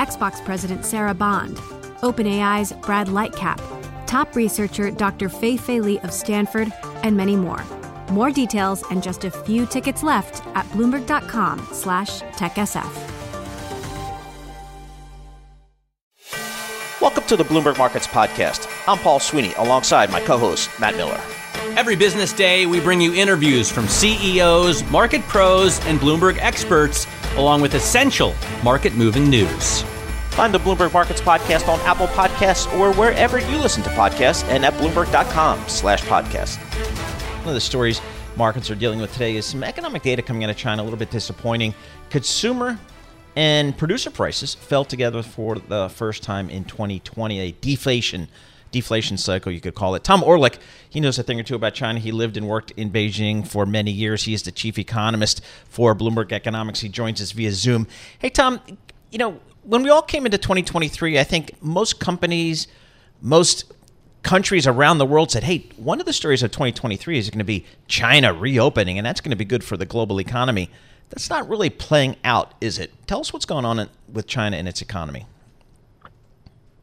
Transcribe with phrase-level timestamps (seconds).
[0.00, 1.58] Xbox President Sarah Bond,
[2.00, 3.60] OpenAI's Brad Lightcap,
[4.06, 5.28] top researcher Dr.
[5.28, 7.62] Fei Fei Li of Stanford, and many more.
[8.10, 12.90] More details and just a few tickets left at bloomberg.com slash techsf.
[17.02, 18.72] Welcome to the Bloomberg Markets Podcast.
[18.88, 21.20] I'm Paul Sweeney alongside my co-host, Matt Miller.
[21.76, 27.06] Every business day, we bring you interviews from CEOs, market pros, and Bloomberg experts,
[27.36, 29.84] along with essential market moving news.
[30.40, 34.64] Find the Bloomberg Markets Podcast on Apple Podcasts or wherever you listen to podcasts and
[34.64, 36.56] at Bloomberg.com slash podcast.
[37.40, 38.00] One of the stories
[38.38, 40.98] markets are dealing with today is some economic data coming out of China, a little
[40.98, 41.74] bit disappointing.
[42.08, 42.78] Consumer
[43.36, 48.26] and producer prices fell together for the first time in 2020, a deflation
[48.72, 50.04] deflation cycle, you could call it.
[50.04, 51.98] Tom Orlik, he knows a thing or two about China.
[51.98, 54.22] He lived and worked in Beijing for many years.
[54.22, 56.80] He is the chief economist for Bloomberg Economics.
[56.80, 57.86] He joins us via Zoom.
[58.20, 58.60] Hey, Tom,
[59.10, 62.66] you know, when we all came into 2023, I think most companies,
[63.20, 63.72] most
[64.22, 67.44] countries around the world said, hey, one of the stories of 2023 is going to
[67.44, 70.70] be China reopening, and that's going to be good for the global economy.
[71.10, 72.92] That's not really playing out, is it?
[73.06, 75.26] Tell us what's going on with China and its economy.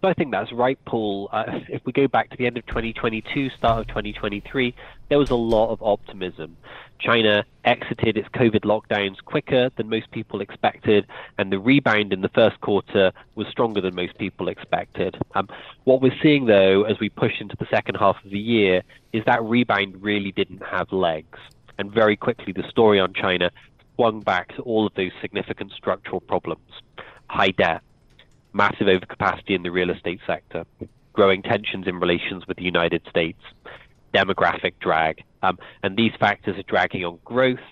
[0.08, 1.30] I think that's right, Paul.
[1.34, 4.74] Uh, if we go back to the end of 2022, start of 2023,
[5.10, 6.56] there was a lot of optimism.
[6.98, 11.06] China exited its COVID lockdowns quicker than most people expected,
[11.38, 15.18] and the rebound in the first quarter was stronger than most people expected.
[15.36, 15.50] Um,
[15.84, 19.26] what we're seeing, though, as we push into the second half of the year, is
[19.26, 21.38] that rebound really didn't have legs.
[21.78, 23.52] And very quickly, the story on China
[23.96, 26.62] swung back to all of those significant structural problems
[27.30, 27.82] high debt,
[28.58, 30.66] massive overcapacity in the real estate sector,
[31.14, 33.40] growing tensions in relations with the United States,
[34.14, 35.24] demographic drag.
[35.44, 37.68] Um, and these factors are dragging on growth,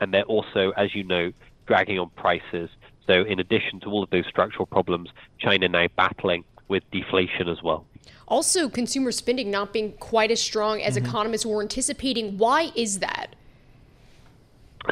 [0.00, 1.32] and they're also, as you know,
[1.66, 2.68] dragging on prices.
[3.06, 5.08] So, in addition to all of those structural problems,
[5.38, 7.86] China now battling with deflation as well.
[8.28, 11.06] Also, consumer spending not being quite as strong as mm-hmm.
[11.06, 12.36] economists were anticipating.
[12.36, 13.35] Why is that?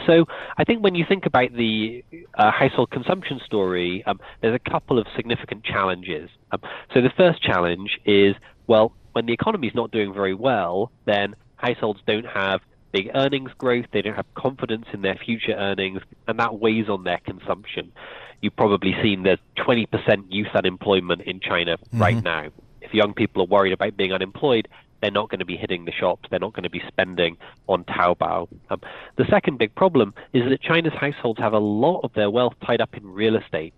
[0.06, 4.70] So I think when you think about the uh, household consumption story, um, there's a
[4.70, 6.30] couple of significant challenges.
[6.52, 6.60] Um,
[6.92, 8.34] so the first challenge is,
[8.66, 12.60] well, when the economy is not doing very well, then households don't have
[12.92, 17.04] big earnings growth, they don't have confidence in their future earnings, and that weighs on
[17.04, 17.92] their consumption.
[18.40, 19.86] You've probably seen there's 20%
[20.28, 22.00] youth unemployment in China mm-hmm.
[22.00, 22.50] right now.
[22.80, 24.68] If young people are worried about being unemployed,
[25.04, 26.26] they're not going to be hitting the shops.
[26.30, 27.36] They're not going to be spending
[27.68, 28.48] on Taobao.
[28.70, 28.80] Um,
[29.16, 32.80] the second big problem is that China's households have a lot of their wealth tied
[32.80, 33.74] up in real estate.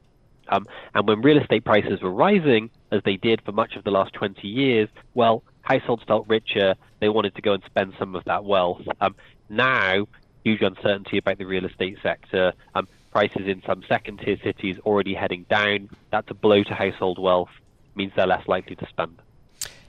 [0.49, 3.91] Um, and when real estate prices were rising, as they did for much of the
[3.91, 6.77] last 20 years, well, households felt richer.
[7.01, 8.83] They wanted to go and spend some of that wealth.
[9.01, 9.17] Um,
[9.49, 10.07] now,
[10.45, 12.53] huge uncertainty about the real estate sector.
[12.77, 15.89] Um, prices in some second tier cities already heading down.
[16.13, 17.51] That's a blow to household wealth,
[17.97, 19.21] means they're less likely to spend.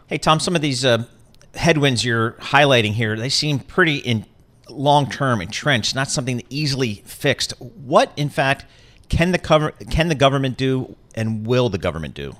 [0.07, 1.03] Hey, Tom, some of these uh,
[1.55, 4.25] headwinds you're highlighting here, they seem pretty in
[4.69, 7.51] long term entrenched, not something easily fixed.
[7.59, 8.65] What, in fact,
[9.09, 12.35] can the cover, can the government do, and will the government do?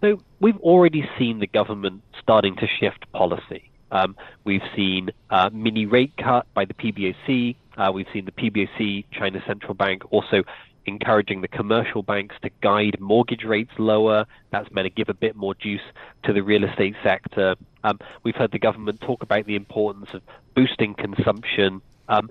[0.00, 3.70] So we've already seen the government starting to shift policy.
[3.90, 7.56] Um, we've seen uh, mini rate cut by the PBOC.
[7.76, 10.42] Uh, we've seen the PBOC, China Central Bank, also
[10.86, 14.26] encouraging the commercial banks to guide mortgage rates lower.
[14.50, 15.80] That's meant to give a bit more juice
[16.24, 17.56] to the real estate sector.
[17.82, 20.22] Um, we've heard the government talk about the importance of
[20.54, 21.80] boosting consumption.
[22.08, 22.30] Um,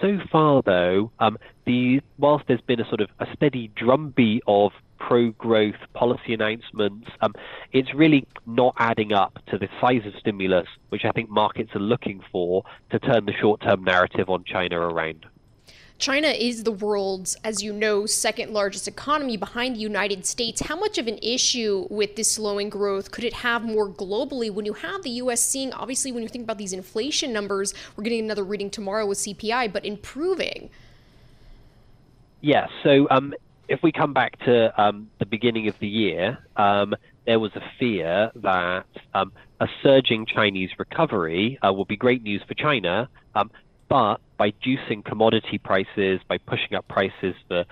[0.00, 4.72] so far, though, um, the whilst there's been a sort of a steady drumbeat of
[4.98, 7.34] pro-growth policy announcements, um,
[7.72, 11.80] it's really not adding up to the size of stimulus which I think markets are
[11.80, 15.26] looking for to turn the short-term narrative on China around.
[15.98, 20.60] China is the world's, as you know, second largest economy behind the United States.
[20.60, 24.66] How much of an issue with this slowing growth could it have more globally when
[24.66, 25.40] you have the U.S.
[25.40, 29.18] seeing, obviously, when you think about these inflation numbers, we're getting another reading tomorrow with
[29.18, 30.68] CPI, but improving?
[32.40, 33.32] Yeah, so um,
[33.68, 36.94] if we come back to um, the beginning of the year, um,
[37.24, 42.42] there was a fear that um, a surging Chinese recovery uh, will be great news
[42.46, 43.50] for China, um,
[43.88, 47.64] but by juicing commodity prices, by pushing up prices for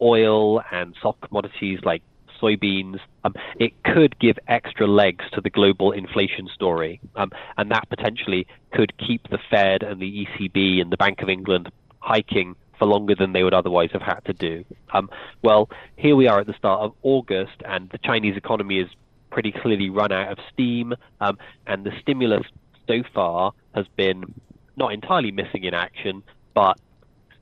[0.00, 2.02] oil and soft commodities like
[2.40, 7.00] soybeans, um, it could give extra legs to the global inflation story.
[7.16, 11.28] Um, and that potentially could keep the Fed and the ECB and the Bank of
[11.28, 11.70] England
[12.00, 14.64] hiking for longer than they would otherwise have had to do.
[14.92, 15.10] Um,
[15.42, 18.88] well, here we are at the start of August, and the Chinese economy is
[19.30, 22.46] pretty clearly run out of steam, um, and the stimulus
[22.86, 24.32] so far has been
[24.78, 26.22] not entirely missing in action,
[26.54, 26.78] but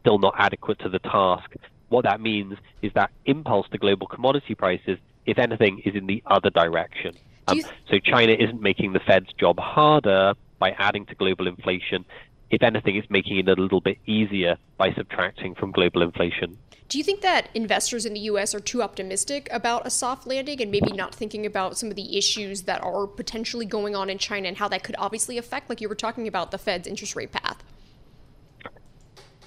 [0.01, 1.55] still not adequate to the task.
[1.89, 6.23] What that means is that impulse to global commodity prices, if anything, is in the
[6.27, 7.15] other direction.
[7.49, 12.05] Um, so China isn't making the Fed's job harder by adding to global inflation.
[12.51, 16.57] If anything, it's making it a little bit easier by subtracting from global inflation.
[16.89, 20.63] Do you think that investors in the US are too optimistic about a soft landing
[20.63, 24.19] and maybe not thinking about some of the issues that are potentially going on in
[24.19, 27.17] China and how that could obviously affect, like you were talking about, the Fed's interest
[27.17, 27.65] rate path?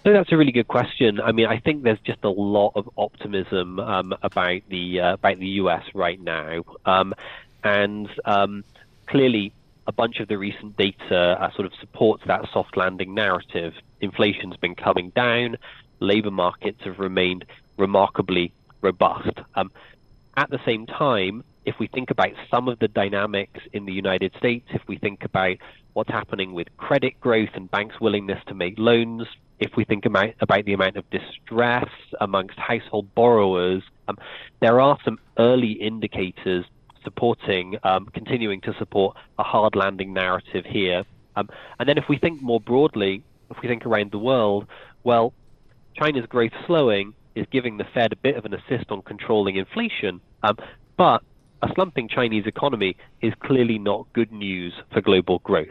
[0.04, 1.22] So that's a really good question.
[1.22, 5.40] I mean, I think there's just a lot of optimism um, about the uh, about
[5.40, 7.14] the US right now, um,
[7.64, 8.64] and um,
[9.08, 9.54] clearly
[9.90, 13.74] a bunch of the recent data uh, sort of supports that soft landing narrative.
[14.02, 15.58] Inflation's been coming down
[16.00, 17.44] labor markets have remained
[17.76, 19.40] remarkably robust.
[19.56, 19.72] Um,
[20.38, 24.32] at the same time, if we think about some of the dynamics in the United
[24.38, 25.58] States, if we think about
[25.94, 29.28] what's happening with credit growth and banks' willingness to make loans,
[29.60, 31.90] if we think about, about the amount of distress
[32.22, 34.18] amongst household borrowers, um,
[34.62, 36.64] there are some early indicators
[37.04, 41.04] supporting, um, continuing to support a hard landing narrative here.
[41.36, 41.50] Um,
[41.80, 44.68] and then if we think more broadly, if we think around the world,
[45.04, 45.34] well,
[45.96, 50.22] China's growth slowing is giving the Fed a bit of an assist on controlling inflation,
[50.44, 50.58] um,
[50.98, 51.24] but
[51.62, 55.68] a slumping Chinese economy is clearly not good news for global growth.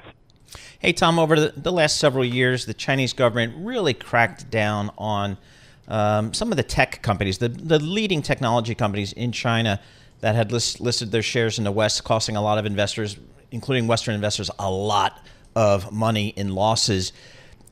[0.79, 5.37] Hey, Tom, over the, last several years, the Chinese government really cracked down on
[5.89, 9.81] um, some of the tech companies, the, the leading technology companies in China
[10.21, 13.17] that had list, listed their shares in the West, costing a lot of investors,
[13.51, 15.25] including Western investors, a lot
[15.55, 17.13] of money in losses.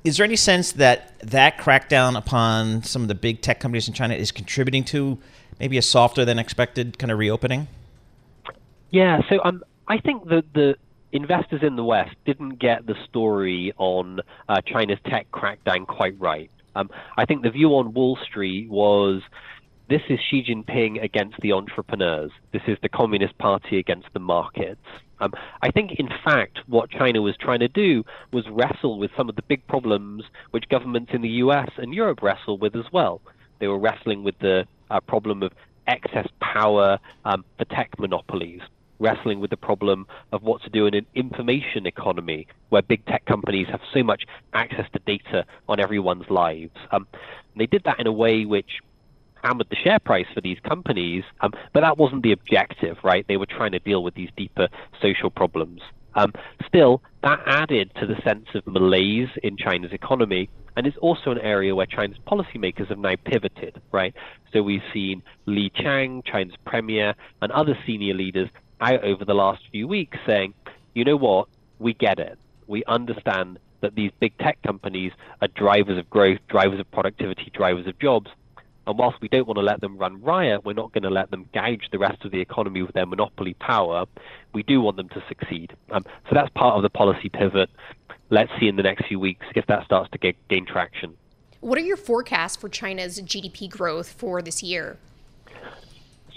[0.05, 3.95] Is there any sense that that crackdown upon some of the big tech companies in
[3.95, 5.19] China is contributing to
[5.59, 7.67] maybe a softer than expected kind of reopening?
[8.91, 10.77] Yeah, so um, I think that the
[11.13, 16.51] investors in the West didn't get the story on uh, China's tech crackdown quite right.
[16.75, 19.23] Um, I think the view on Wall Street was
[19.89, 22.33] this is Xi Jinping against the entrepreneurs.
[22.53, 24.81] This is the Communist Party against the markets.
[25.21, 29.29] Um, I think, in fact, what China was trying to do was wrestle with some
[29.29, 33.21] of the big problems which governments in the US and Europe wrestle with as well.
[33.61, 35.53] They were wrestling with the uh, problem of
[35.87, 38.63] excess power um, for tech monopolies,
[38.99, 43.25] wrestling with the problem of what to do in an information economy where big tech
[43.25, 46.77] companies have so much access to data on everyone's lives.
[46.91, 47.07] Um,
[47.57, 48.81] they did that in a way which
[49.47, 53.25] hammered the share price for these companies, um, but that wasn't the objective, right?
[53.29, 54.69] They were trying to deal with these deeper
[55.01, 55.81] social problems.
[56.15, 56.33] Um,
[56.67, 61.39] still, that added to the sense of malaise in China's economy, and it's also an
[61.39, 64.15] area where China's policymakers have now pivoted, right?
[64.53, 68.49] So we've seen Li Qiang, China's premier, and other senior leaders
[68.81, 70.55] out over the last few weeks saying,
[70.95, 71.49] you know what,
[71.79, 72.39] we get it.
[72.67, 77.87] We understand that these big tech companies are drivers of growth, drivers of productivity, drivers
[77.87, 78.31] of jobs,
[78.87, 81.31] and whilst we don't want to let them run riot, we're not going to let
[81.31, 84.07] them gouge the rest of the economy with their monopoly power.
[84.53, 85.75] We do want them to succeed.
[85.91, 87.69] Um, so that's part of the policy pivot.
[88.31, 91.17] Let's see in the next few weeks if that starts to get, gain traction.
[91.61, 94.99] What are your forecasts for China's GDP growth for this year?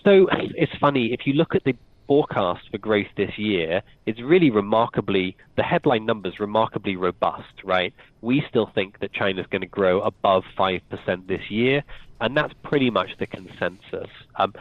[0.04, 1.76] So it's funny, if you look at the
[2.08, 7.94] forecast for growth this year it's really remarkably, the headline numbers remarkably robust, right?
[8.22, 10.82] We still think that China's going to grow above 5%
[11.28, 11.84] this year,
[12.22, 14.10] and that's pretty much the consensus.
[14.36, 14.54] Um,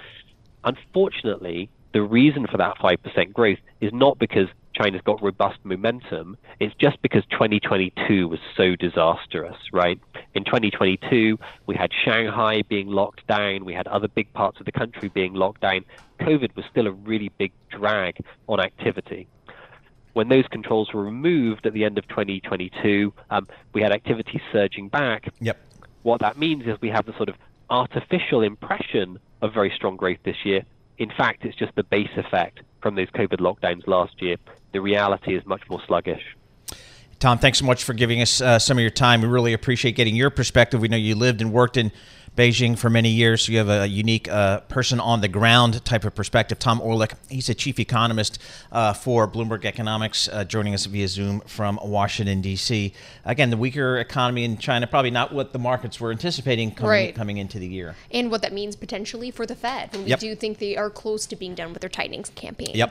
[0.65, 6.37] unfortunately, the reason for that 5% growth is not because China's got robust momentum.
[6.61, 9.99] It's just because 2022 was so disastrous, right?
[10.35, 14.73] In 2022, we had Shanghai being locked down, we had other big parts of the
[14.73, 15.85] country being locked down.
[16.21, 19.27] COVID was still a really big drag on activity.
[20.13, 24.89] When those controls were removed at the end of 2022, um, we had activity surging
[24.89, 25.33] back.
[25.41, 25.59] Yep.
[26.09, 27.35] What that means is we have the sort of
[27.69, 30.63] artificial impression of very strong growth this year.
[30.97, 34.37] In fact, it's just the base effect from those COVID lockdowns last year.
[34.73, 36.23] The reality is much more sluggish.
[37.19, 39.21] Tom, thanks so much for giving us uh, some of your time.
[39.21, 40.81] We really appreciate getting your perspective.
[40.81, 41.93] We know you lived and worked in
[42.39, 43.45] Beijing for many years.
[43.45, 46.61] So you have a unique uh, person on the ground type of perspective.
[46.61, 48.39] Tom Orlik, he's a chief economist
[48.71, 52.95] uh, for Bloomberg Economics, uh, joining us via Zoom from Washington, D.C.
[53.25, 57.15] Again, the weaker economy in China, probably not what the markets were anticipating coming, right.
[57.15, 57.97] coming into the year.
[58.13, 59.91] And what that means potentially for the Fed.
[59.93, 60.21] And we yep.
[60.21, 62.71] do think they are close to being done with their tightening campaign.
[62.73, 62.91] Yep.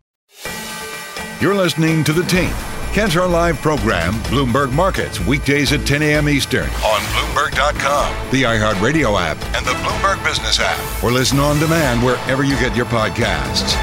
[1.41, 2.53] You're listening to The Tape.
[3.15, 6.29] Our live program, Bloomberg Markets, weekdays at 10 a.m.
[6.29, 12.03] Eastern on Bloomberg.com, the iHeartRadio app, and the Bloomberg Business app, or listen on demand
[12.03, 13.75] wherever you get your podcasts.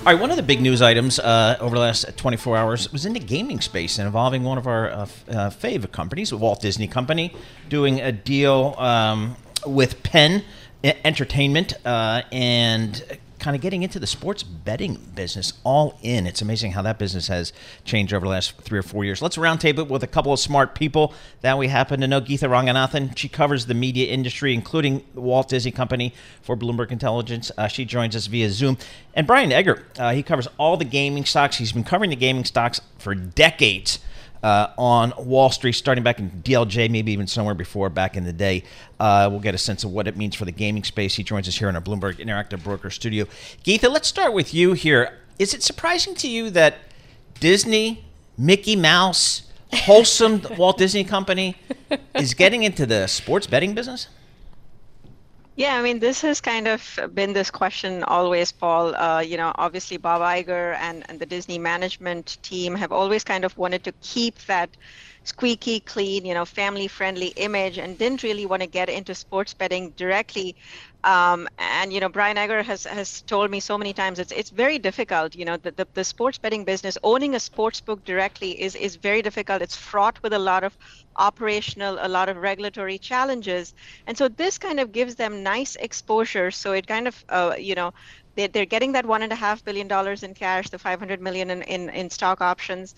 [0.00, 3.06] All right, one of the big news items uh, over the last 24 hours was
[3.06, 6.88] in the gaming space and involving one of our uh, uh, favorite companies, Walt Disney
[6.88, 7.32] Company,
[7.68, 10.42] doing a deal um, with Penn
[10.82, 13.04] Entertainment uh, and
[13.42, 16.28] kind of getting into the sports betting business all in.
[16.28, 17.52] It's amazing how that business has
[17.84, 19.20] changed over the last three or four years.
[19.20, 22.20] Let's roundtable with a couple of smart people that we happen to know.
[22.20, 27.50] Geetha Ranganathan, she covers the media industry, including the Walt Disney Company for Bloomberg Intelligence.
[27.58, 28.78] Uh, she joins us via Zoom.
[29.12, 31.56] And Brian Egger, uh, he covers all the gaming stocks.
[31.56, 33.98] He's been covering the gaming stocks for decades
[34.42, 38.32] uh, on Wall Street, starting back in DLJ, maybe even somewhere before back in the
[38.32, 38.64] day.
[38.98, 41.14] Uh, we'll get a sense of what it means for the gaming space.
[41.14, 43.26] He joins us here in our Bloomberg Interactive Broker studio.
[43.62, 45.18] Geetha, let's start with you here.
[45.38, 46.78] Is it surprising to you that
[47.40, 48.04] Disney,
[48.36, 51.56] Mickey Mouse, wholesome Walt Disney Company
[52.14, 54.08] is getting into the sports betting business?
[55.54, 58.94] Yeah, I mean, this has kind of been this question always, Paul.
[58.96, 63.44] Uh, you know, obviously Bob Iger and, and the Disney management team have always kind
[63.44, 64.76] of wanted to keep that
[65.24, 69.54] squeaky clean, you know, family friendly image and didn't really want to get into sports
[69.54, 70.56] betting directly.
[71.04, 74.50] Um, and you know, Brian Egger has has told me so many times it's it's
[74.50, 75.34] very difficult.
[75.34, 78.96] You know, the, the, the sports betting business, owning a sports book directly is is
[78.96, 79.62] very difficult.
[79.62, 80.76] It's fraught with a lot of
[81.16, 83.74] operational, a lot of regulatory challenges,
[84.06, 86.50] and so this kind of gives them nice exposure.
[86.50, 87.92] So it kind of, uh, you know,
[88.36, 91.62] they're, getting that one and a half billion dollars in cash, the 500 million in
[91.62, 92.94] in, in stock options.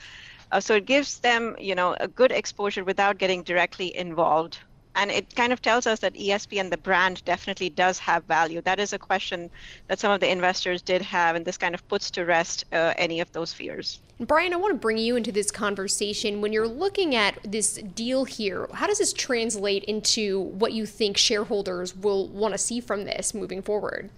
[0.54, 4.58] Uh, so it gives them, you know, a good exposure without getting directly involved
[4.96, 8.60] and it kind of tells us that ESPN, the brand, definitely does have value.
[8.60, 9.50] That is a question
[9.88, 12.94] that some of the investors did have, and this kind of puts to rest uh,
[12.96, 13.98] any of those fears.
[14.20, 16.40] Brian, I want to bring you into this conversation.
[16.40, 21.16] When you're looking at this deal here, how does this translate into what you think
[21.16, 24.10] shareholders will want to see from this moving forward?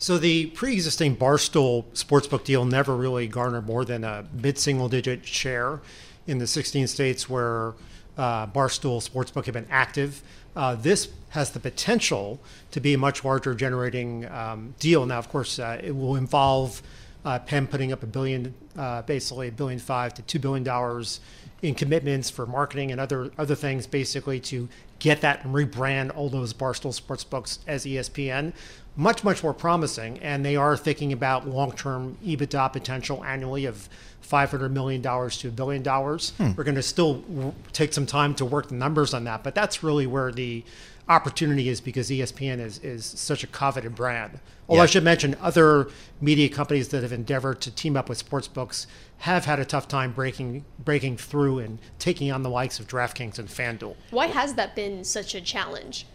[0.00, 5.80] So the pre-existing Barstool sportsbook deal never really garnered more than a mid-single-digit share
[6.28, 7.74] in the 16 states where
[8.16, 10.22] uh, Barstool Sportsbook have been active.
[10.54, 12.38] Uh, this has the potential
[12.70, 15.04] to be a much larger generating um, deal.
[15.04, 16.80] Now, of course, uh, it will involve
[17.24, 21.18] uh, Penn putting up a billion, uh, basically a billion five to two billion dollars
[21.62, 26.28] in commitments for marketing and other other things, basically to get that and rebrand all
[26.28, 28.52] those Barstool Sportsbooks as ESPN.
[28.96, 33.88] Much, much more promising, and they are thinking about long-term EBITDA potential annually of
[34.28, 36.30] $500 million to a billion dollars.
[36.36, 36.50] Hmm.
[36.56, 39.84] We're going to still take some time to work the numbers on that, but that's
[39.84, 40.64] really where the
[41.08, 44.40] opportunity is because ESPN is, is such a coveted brand.
[44.68, 44.84] Although yeah.
[44.84, 45.88] I should mention other
[46.20, 48.86] media companies that have endeavored to team up with sports books
[49.18, 53.38] have had a tough time breaking breaking through and taking on the likes of DraftKings
[53.38, 53.96] and FanDuel.
[54.10, 56.06] Why has that been such a challenge?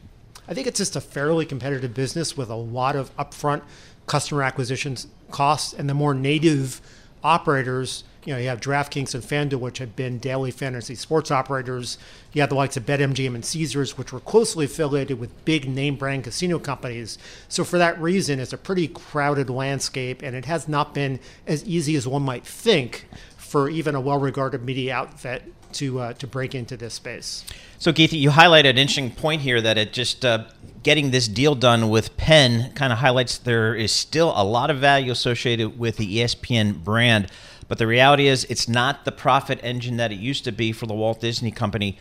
[0.48, 3.64] I think it's just a fairly competitive business with a lot of upfront
[4.06, 4.98] customer acquisition
[5.32, 6.82] costs and the more native
[7.24, 8.04] operators.
[8.26, 11.98] You know, you have DraftKings and FanDuel, which have been daily fantasy sports operators.
[12.32, 15.96] You have the likes of BetMGM and Caesars, which were closely affiliated with big name
[15.96, 17.18] brand casino companies.
[17.50, 21.64] So, for that reason, it's a pretty crowded landscape, and it has not been as
[21.66, 26.28] easy as one might think for even a well regarded media outfit to uh, to
[26.28, 27.44] break into this space.
[27.78, 30.46] So, Keith, you highlighted an interesting point here that it just uh,
[30.84, 34.80] getting this deal done with Penn kind of highlights there is still a lot of
[34.80, 37.28] value associated with the ESPN brand,
[37.68, 40.86] but the reality is it's not the profit engine that it used to be for
[40.86, 41.98] the Walt Disney Company.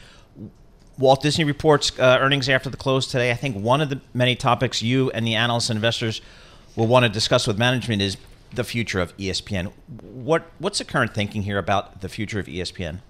[0.98, 3.30] Walt Disney reports uh, earnings after the close today.
[3.30, 6.20] I think one of the many topics you and the analysts and investors
[6.76, 8.16] will want to discuss with management is
[8.54, 9.72] the future of ESPN.
[10.02, 13.00] What what's the current thinking here about the future of ESPN?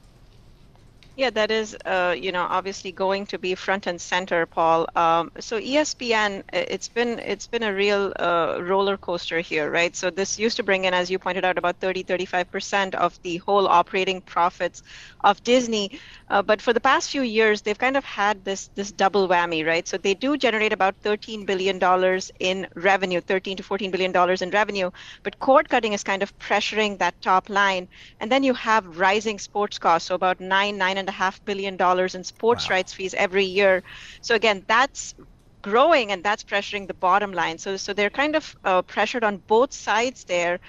[1.14, 4.86] Yeah, that is, uh, you know, obviously going to be front and center, Paul.
[4.96, 9.94] Um, so ESPN, it's been it's been a real uh, roller coaster here, right?
[9.94, 13.18] So this used to bring in, as you pointed out, about 30, 35 percent of
[13.22, 14.82] the whole operating profits
[15.22, 15.90] of Disney.
[16.28, 19.64] Uh, but for the past few years, they've kind of had this this double whammy,
[19.66, 19.86] right?
[19.86, 24.42] So they do generate about 13 billion dollars in revenue, 13 to 14 billion dollars
[24.42, 24.90] in revenue,
[25.22, 27.88] but cord cutting is kind of pressuring that top line,
[28.20, 31.76] and then you have rising sports costs, so about nine nine and a half billion
[31.76, 32.76] dollars in sports wow.
[32.76, 33.82] rights fees every year.
[34.20, 35.14] So again, that's
[35.62, 37.58] growing and that's pressuring the bottom line.
[37.58, 40.60] So so they're kind of uh, pressured on both sides there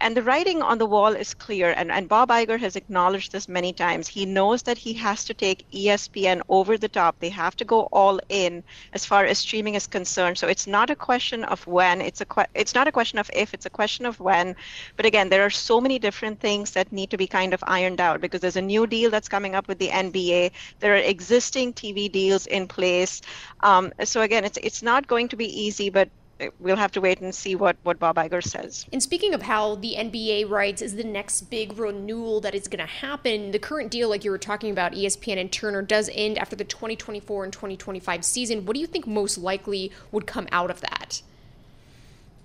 [0.00, 3.48] and the writing on the wall is clear and, and bob Iger has acknowledged this
[3.48, 4.06] many times.
[4.08, 7.16] He knows that he has to take espn over the top.
[7.18, 10.38] They have to go all in as far as streaming is concerned.
[10.38, 13.30] So it's not a question of when it's a que- it's not a question of
[13.34, 14.54] if it's a question of when.
[14.96, 18.00] But again there are so many different things that need to be kind of ironed
[18.00, 21.72] out because there's a new deal that's coming up with the nba there are existing
[21.72, 23.22] tv deals in place.
[23.60, 26.10] Um, so again it's it's not going to be easy but
[26.58, 28.86] we'll have to wait and see what, what Bob Iger says.
[28.92, 32.84] And speaking of how the NBA rights is the next big renewal that is going
[32.84, 36.38] to happen, the current deal, like you were talking about, ESPN and Turner, does end
[36.38, 38.66] after the 2024 and 2025 season.
[38.66, 41.22] What do you think most likely would come out of that?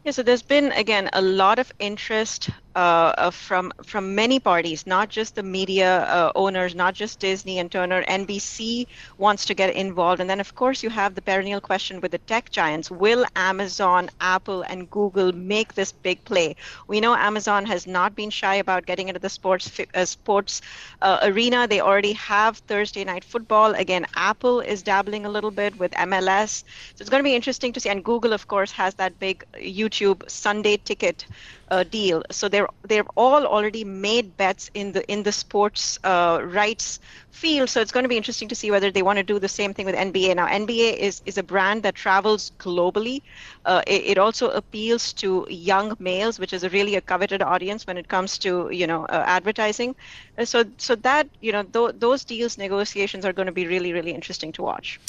[0.03, 5.09] Yeah, so there's been again a lot of interest uh, from from many parties, not
[5.09, 8.03] just the media uh, owners, not just Disney and Turner.
[8.03, 8.87] NBC
[9.17, 12.17] wants to get involved, and then of course you have the perennial question with the
[12.19, 16.55] tech giants: Will Amazon, Apple, and Google make this big play?
[16.87, 20.61] We know Amazon has not been shy about getting into the sports uh, sports
[21.01, 21.67] uh, arena.
[21.67, 23.73] They already have Thursday night football.
[23.75, 26.63] Again, Apple is dabbling a little bit with MLS,
[26.95, 27.89] so it's going to be interesting to see.
[27.89, 31.25] And Google, of course, has that big YouTube Sunday ticket
[31.73, 32.21] uh, deal.
[32.29, 36.99] So they're they've all already made bets in the in the sports uh, rights
[37.31, 37.67] field.
[37.69, 39.73] So it's going to be interesting to see whether they want to do the same
[39.73, 40.35] thing with NBA.
[40.35, 43.23] Now NBA is is a brand that travels globally.
[43.65, 47.87] Uh, it, it, also appeals to young males, which is a really a coveted audience
[47.87, 49.95] when it comes to you know uh, advertising.
[50.37, 53.93] Uh, so so that you know th- those deals negotiations are going to be really
[53.93, 54.99] really interesting to watch.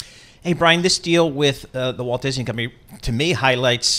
[0.43, 3.91] Hey Brian, this deal with uh, the Walt Disney Company to me highlights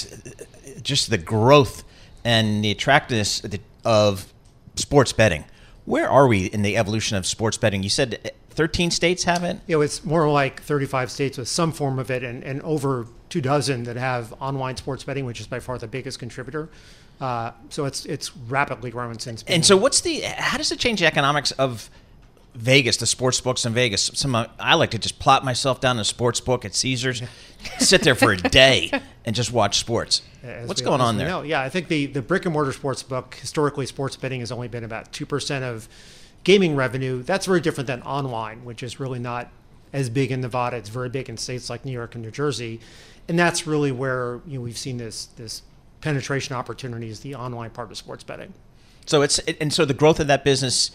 [0.82, 1.84] just the growth
[2.26, 3.42] and the attractiveness
[3.86, 4.34] of
[4.76, 5.46] sports betting.
[5.86, 7.84] Where are we in the evolution of sports betting?
[7.84, 9.60] You said 13 states have it?
[9.68, 13.08] You know, it's more like 35 states with some form of it, and, and over
[13.30, 16.70] two dozen that have online sports betting, which is by far the biggest contributor.
[17.22, 19.44] Uh, so it's it's rapidly growing since.
[19.48, 20.22] And so, what's the?
[20.22, 21.90] How does it change the economics of
[22.56, 24.12] Vegas, the sports books in Vegas.
[24.14, 27.22] Some uh, I like to just plop myself down in a sports book at Caesars,
[27.80, 28.92] sit there for a day
[29.26, 30.22] and just watch sports.
[30.44, 31.28] As What's we, going on there?
[31.28, 31.42] Know.
[31.42, 34.68] Yeah, I think the the brick and mortar sports book historically sports betting has only
[34.68, 35.90] been about two percent of
[36.44, 37.24] gaming revenue.
[37.24, 39.52] That's very different than online, which is really not
[39.92, 40.78] as big in Nevada.
[40.78, 42.80] It's very big in states like New York and New Jersey,
[43.28, 45.62] and that's really where you know we've seen this this
[46.02, 48.54] penetration opportunity is the online part of sports betting.
[49.06, 50.92] So it's and so the growth of that business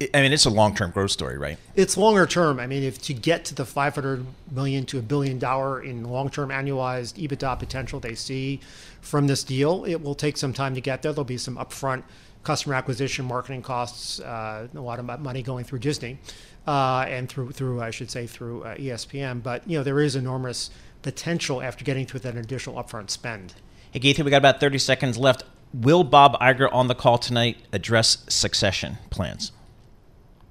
[0.00, 1.56] I mean, it's a long-term growth story, right?
[1.76, 2.58] It's longer term.
[2.58, 6.48] I mean, if to get to the 500 million to a billion dollar in long-term
[6.48, 8.60] annualized EBITDA potential they see
[9.00, 11.12] from this deal, it will take some time to get there.
[11.12, 12.02] There'll be some upfront
[12.42, 16.18] customer acquisition, marketing costs, uh, a lot of money going through Disney,
[16.66, 19.42] uh, and through through I should say through uh, ESPN.
[19.42, 20.70] But you know, there is enormous
[21.02, 23.54] potential after getting to that additional upfront spend.
[23.92, 25.44] Hey, Geetha, we got about 30 seconds left.
[25.72, 29.52] Will Bob Iger on the call tonight address succession plans?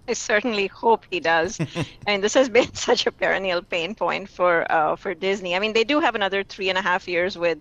[0.07, 1.59] I certainly hope he does.
[2.07, 5.55] I mean, this has been such a perennial pain point for uh, for Disney.
[5.55, 7.59] I mean, they do have another three and a half years with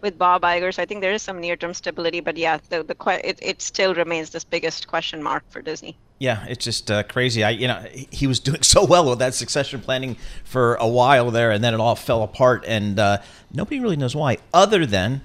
[0.00, 2.20] with Bob Iger, so I think there is some near-term stability.
[2.20, 5.96] But yeah, the the it, it still remains this biggest question mark for Disney.
[6.18, 7.44] Yeah, it's just uh, crazy.
[7.44, 11.30] I you know he was doing so well with that succession planning for a while
[11.30, 13.18] there, and then it all fell apart, and uh,
[13.52, 15.22] nobody really knows why, other than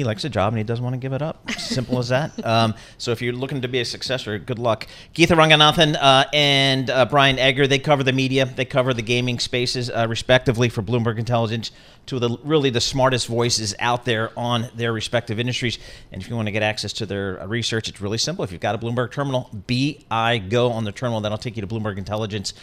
[0.00, 1.50] he likes a job and he doesn't want to give it up.
[1.52, 2.32] Simple as that.
[2.50, 4.88] Um, so if you're looking to be a successor, good luck.
[5.12, 9.38] Geetha Ranganathan uh, and uh, Brian Egger, they cover the media, they cover the gaming
[9.38, 11.70] spaces, uh, respectively, for Bloomberg Intelligence.
[12.06, 15.78] Two of the really the smartest voices out there on their respective industries.
[16.10, 18.42] And if you want to get access to their uh, research, it's really simple.
[18.42, 21.20] If you've got a Bloomberg terminal, BI Go on the terminal.
[21.20, 22.54] That'll take you to Bloomberg Intelligence.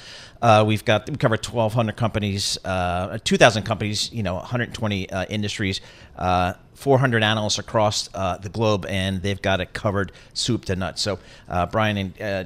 [0.41, 5.79] Uh, we've got we cover 1,200 companies, uh, 2,000 companies, you know, 120 industries.
[6.77, 11.01] 400 analysts across uh, the globe, and they've got it covered soup to nuts.
[11.01, 11.17] So,
[11.49, 12.43] uh, Brian and uh,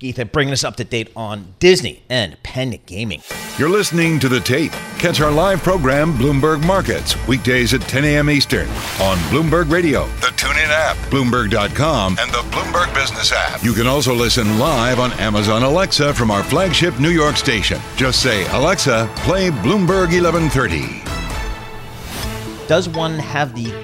[0.00, 3.22] Geetha bringing us up to date on Disney and Penn Gaming.
[3.58, 4.72] You're listening to The Tape.
[4.98, 8.30] Catch our live program, Bloomberg Markets, weekdays at 10 a.m.
[8.30, 8.66] Eastern
[9.00, 13.62] on Bloomberg Radio, the TuneIn app, Bloomberg.com, and the Bloomberg Business app.
[13.62, 17.78] You can also listen live on Amazon Alexa from our flagship New York station.
[17.96, 21.19] Just say, Alexa, play Bloomberg 1130.
[22.70, 23.74] Does one have the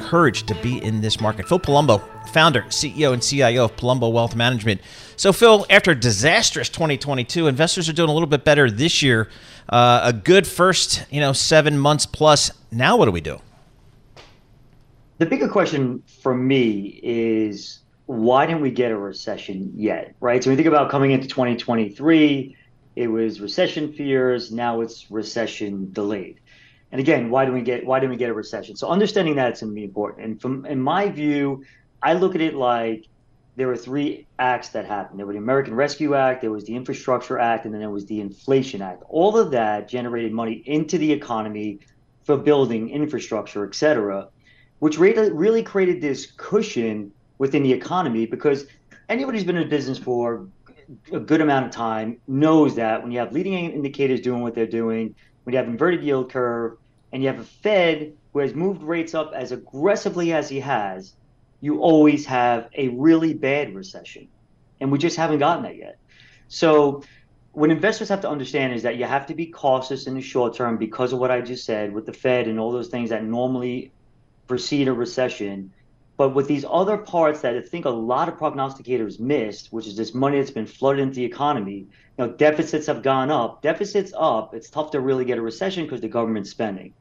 [0.00, 1.46] courage to be in this market?
[1.46, 4.80] Phil Palumbo, founder, CEO, and CIO of Palumbo Wealth Management.
[5.14, 9.30] So, Phil, after a disastrous 2022, investors are doing a little bit better this year.
[9.68, 12.50] Uh, a good first, you know, seven months plus.
[12.72, 13.40] Now, what do we do?
[15.18, 20.16] The bigger question for me is why didn't we get a recession yet?
[20.18, 20.42] Right.
[20.42, 22.56] So, we think about coming into 2023,
[22.96, 24.52] it was recession fears.
[24.52, 26.40] Now it's recession delayed.
[26.94, 28.76] And again, why do we get why didn't we get a recession?
[28.76, 30.26] So understanding that it's going to be important.
[30.26, 31.64] And from in my view,
[32.00, 33.08] I look at it like
[33.56, 35.18] there were three acts that happened.
[35.18, 38.06] There was the American Rescue Act, there was the Infrastructure Act, and then there was
[38.06, 39.02] the Inflation Act.
[39.08, 41.80] All of that generated money into the economy
[42.22, 44.28] for building infrastructure, et cetera,
[44.78, 48.66] which really created this cushion within the economy because
[49.08, 50.46] anybody who's been in business for
[51.12, 54.64] a good amount of time knows that when you have leading indicators doing what they're
[54.64, 56.78] doing, when you have inverted yield curve,
[57.14, 61.14] and you have a Fed who has moved rates up as aggressively as he has,
[61.60, 64.26] you always have a really bad recession.
[64.80, 65.96] And we just haven't gotten that yet.
[66.48, 67.04] So,
[67.52, 70.56] what investors have to understand is that you have to be cautious in the short
[70.56, 73.22] term because of what I just said with the Fed and all those things that
[73.22, 73.92] normally
[74.48, 75.72] precede a recession.
[76.16, 79.96] But with these other parts that I think a lot of prognosticators missed, which is
[79.96, 81.86] this money that's been flooded into the economy,
[82.18, 83.62] you know, deficits have gone up.
[83.62, 86.94] Deficits up, it's tough to really get a recession because the government's spending.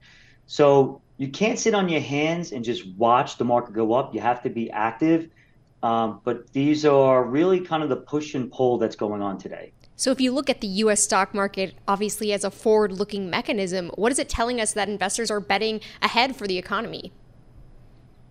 [0.45, 4.13] So you can't sit on your hands and just watch the market go up.
[4.13, 5.29] You have to be active.
[5.83, 9.73] Um, but these are really kind of the push and pull that's going on today.
[9.95, 13.91] So, if you look at the US stock market, obviously as a forward looking mechanism,
[13.95, 17.11] what is it telling us that investors are betting ahead for the economy?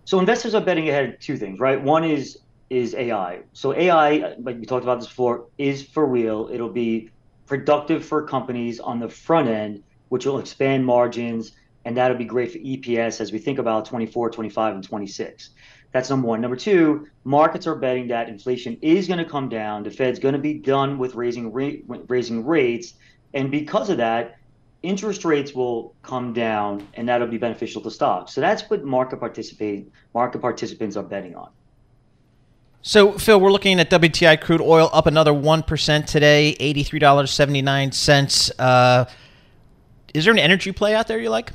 [0.04, 1.80] So, investors are betting ahead two things, right?
[1.80, 2.38] One is
[2.72, 3.40] is AI.
[3.52, 6.48] So, AI, like we talked about this before, is for real.
[6.52, 7.10] It'll be
[7.46, 11.52] productive for companies on the front end, which will expand margins
[11.84, 15.50] and that'll be great for EPS as we think about 24, 25, and 26.
[15.92, 16.40] That's number one.
[16.40, 19.82] Number two, markets are betting that inflation is going to come down.
[19.82, 22.94] The Fed's going to be done with raising raising rates,
[23.34, 24.36] and because of that,
[24.82, 28.32] interest rates will come down, and that'll be beneficial to stocks.
[28.32, 31.50] So that's what market participate market participants are betting on.
[32.84, 38.50] So, Phil, we're looking at WTI crude oil up another 1% today, $83.79.
[38.58, 39.04] Uh,
[40.12, 41.52] is there an energy play out there you like?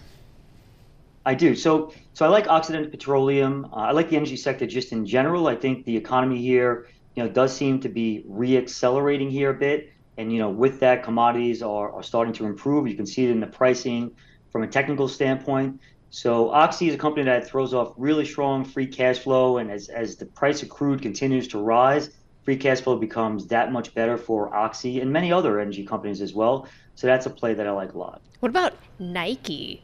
[1.25, 1.53] I do.
[1.53, 3.65] So, so I like Occidental Petroleum.
[3.73, 5.47] Uh, I like the energy sector just in general.
[5.47, 9.91] I think the economy here, you know, does seem to be reaccelerating here a bit.
[10.17, 12.87] And you know, with that, commodities are, are starting to improve.
[12.87, 14.11] You can see it in the pricing
[14.49, 15.81] from a technical standpoint.
[16.17, 19.87] So Oxy is a company that throws off really strong free cash flow, and as
[19.89, 22.09] as the price of crude continues to rise,
[22.43, 26.33] free cash flow becomes that much better for Oxy and many other energy companies as
[26.33, 26.67] well.
[26.95, 28.23] So that's a play that I like a lot.
[28.39, 29.83] What about Nike?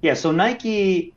[0.00, 1.12] Yeah, so Nike,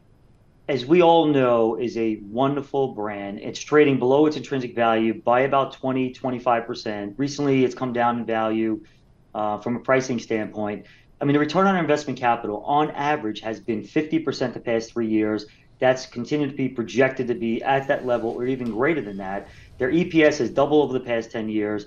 [0.68, 3.40] as we all know, is a wonderful brand.
[3.40, 7.14] It's trading below its intrinsic value by about 20, 25%.
[7.16, 8.82] Recently, it's come down in value
[9.34, 10.86] uh, from a pricing standpoint.
[11.22, 15.08] I mean, the return on investment capital on average has been 50% the past three
[15.08, 15.46] years.
[15.80, 19.48] That's continued to be projected to be at that level or even greater than that.
[19.78, 21.86] Their EPS has doubled over the past 10 years.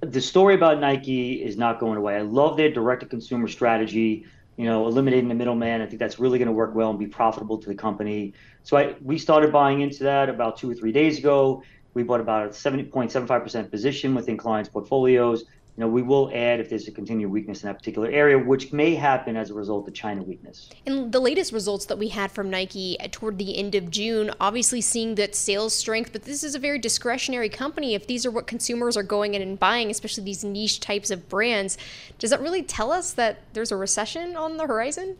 [0.00, 2.16] The story about Nike is not going away.
[2.16, 4.26] I love their direct to consumer strategy
[4.60, 5.80] you know, eliminating the middleman.
[5.80, 8.34] I think that's really going to work well and be profitable to the company.
[8.62, 11.62] So I, we started buying into that about two or three days ago.
[11.94, 15.44] We bought about a 70.75% position within clients' portfolios
[15.80, 18.70] you know, we will add if there's a continued weakness in that particular area, which
[18.70, 20.68] may happen as a result of China weakness.
[20.84, 24.30] And the latest results that we had from Nike uh, toward the end of June,
[24.38, 27.94] obviously seeing that sales strength, but this is a very discretionary company.
[27.94, 31.30] If these are what consumers are going in and buying, especially these niche types of
[31.30, 31.78] brands,
[32.18, 35.16] does that really tell us that there's a recession on the horizon?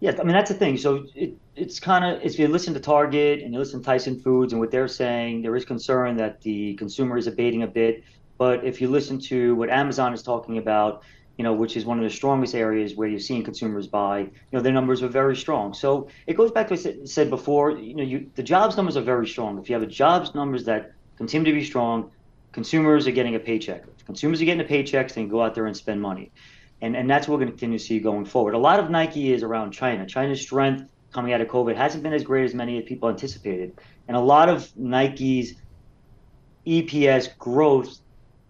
[0.00, 0.78] Yeah, I mean that's the thing.
[0.78, 4.18] So it, it's kind of if you listen to Target and you listen to Tyson
[4.18, 8.02] Foods and what they're saying, there is concern that the consumer is abating a bit.
[8.38, 11.02] But if you listen to what Amazon is talking about,
[11.36, 14.30] you know, which is one of the strongest areas where you're seeing consumers buy, you
[14.52, 15.74] know, their numbers are very strong.
[15.74, 18.96] So it goes back to what I said before, you know, you, the jobs numbers
[18.96, 19.58] are very strong.
[19.58, 22.10] If you have a jobs numbers that continue to be strong,
[22.52, 23.84] consumers are getting a paycheck.
[23.98, 26.30] If consumers are getting a paycheck, then go out there and spend money.
[26.80, 28.54] And, and that's what we're going to continue to see going forward.
[28.54, 30.06] A lot of Nike is around China.
[30.06, 33.78] China's strength coming out of COVID hasn't been as great as many people anticipated.
[34.06, 35.54] And a lot of Nike's
[36.66, 37.98] EPS growth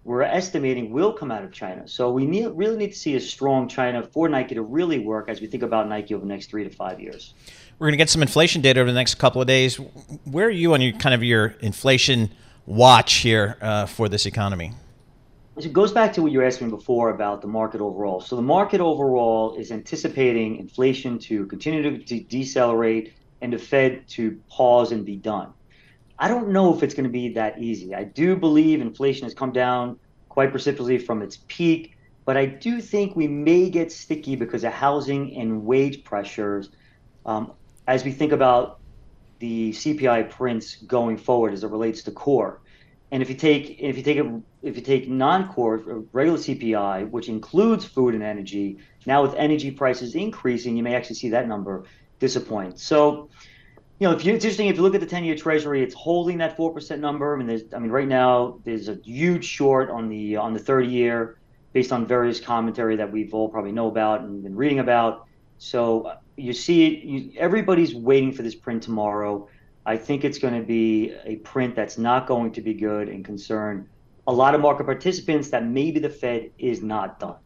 [0.05, 1.88] we're estimating will come out of China.
[1.88, 5.29] So we need, really need to see a strong China for Nike to really work
[5.29, 7.33] as we think about Nike over the next three to five years.
[7.79, 9.77] We're going to get some inflation data over the next couple of days.
[10.25, 12.31] Where are you on your kind of your inflation
[12.67, 14.73] watch here uh, for this economy?
[15.57, 18.21] It goes back to what you were asking before about the market overall.
[18.21, 24.07] So the market overall is anticipating inflation to continue to de- decelerate and the Fed
[24.09, 25.53] to pause and be done.
[26.18, 27.94] I don't know if it's going to be that easy.
[27.94, 29.98] I do believe inflation has come down
[30.29, 34.72] quite precipitously from its peak, but I do think we may get sticky because of
[34.72, 36.70] housing and wage pressures
[37.27, 37.53] um,
[37.87, 38.81] as we think about
[39.40, 42.61] the CPI prints going forward as it relates to core.
[43.11, 47.11] And if you take if you take a, if you take non-core uh, regular CPI,
[47.11, 51.46] which includes food and energy, now with energy prices increasing, you may actually see that
[51.46, 51.85] number
[52.18, 52.81] disappoint.
[52.81, 53.29] So
[53.98, 56.38] you know, if you, it's interesting if you look at the ten-year Treasury, it's holding
[56.38, 57.35] that four percent number.
[57.35, 60.59] I mean, there's, I mean, right now there's a huge short on the on the
[60.59, 61.38] thirty-year,
[61.72, 65.26] based on various commentary that we've all probably know about and been reading about.
[65.59, 69.48] So you see, you, everybody's waiting for this print tomorrow.
[69.87, 73.24] I think it's going to be a print that's not going to be good and
[73.24, 73.88] concern
[74.26, 77.37] a lot of market participants that maybe the Fed is not done.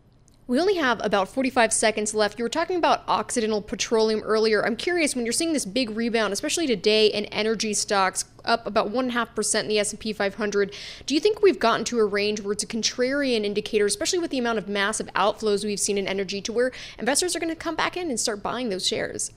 [0.49, 2.39] We only have about 45 seconds left.
[2.39, 4.65] You were talking about Occidental Petroleum earlier.
[4.65, 8.91] I'm curious when you're seeing this big rebound, especially today in energy stocks up about
[8.91, 10.75] 1.5% in the S&P 500.
[11.05, 14.31] Do you think we've gotten to a range where it's a contrarian indicator, especially with
[14.31, 17.55] the amount of massive outflows we've seen in energy, to where investors are going to
[17.55, 19.33] come back in and start buying those shares?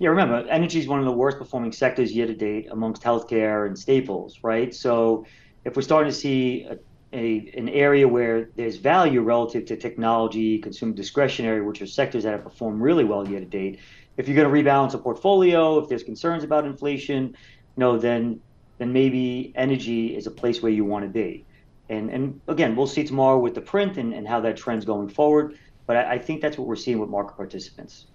[0.00, 3.68] Yeah, remember, energy is one of the worst performing sectors year to date amongst healthcare
[3.68, 4.74] and staples, right?
[4.74, 5.24] So
[5.64, 6.78] if we're starting to see a
[7.12, 12.32] a, an area where there's value relative to technology, consumer discretionary, which are sectors that
[12.32, 13.78] have performed really well year to date.
[14.16, 17.34] If you're going to rebalance a portfolio, if there's concerns about inflation, you
[17.76, 18.40] know, then
[18.78, 21.44] then maybe energy is a place where you want to be.
[21.88, 25.08] And and again, we'll see tomorrow with the print and, and how that trend's going
[25.08, 25.58] forward.
[25.86, 28.06] But I, I think that's what we're seeing with market participants.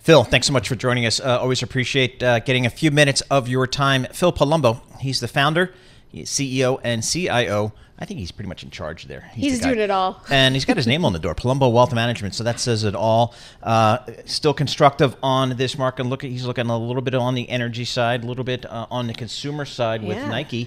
[0.00, 1.20] Phil, thanks so much for joining us.
[1.20, 4.06] Uh, always appreciate uh, getting a few minutes of your time.
[4.12, 5.72] Phil Palumbo, he's the founder,
[6.14, 9.30] CEO, and CIO I think he's pretty much in charge there.
[9.34, 10.22] He's, he's the doing it all.
[10.30, 12.34] and he's got his name on the door, Palumbo Wealth Management.
[12.34, 13.34] So that says it all.
[13.62, 16.06] Uh, still constructive on this market.
[16.06, 19.06] Look, he's looking a little bit on the energy side, a little bit uh, on
[19.06, 20.28] the consumer side with yeah.
[20.30, 20.66] Nike.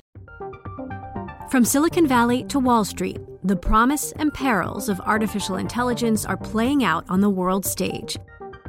[1.49, 6.83] From Silicon Valley to Wall Street, the promise and perils of artificial intelligence are playing
[6.83, 8.17] out on the world stage.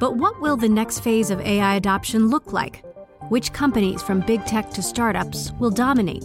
[0.01, 2.85] But what will the next phase of AI adoption look like?
[3.29, 6.25] Which companies, from big tech to startups, will dominate?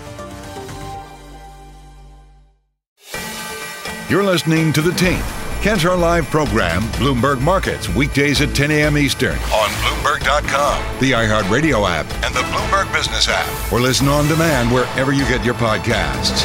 [4.11, 5.23] You're listening to The Tape.
[5.61, 8.97] Catch our live program, Bloomberg Markets, weekdays at 10 a.m.
[8.97, 14.69] Eastern on Bloomberg.com, the iHeartRadio app, and the Bloomberg Business app, or listen on demand
[14.69, 16.43] wherever you get your podcasts.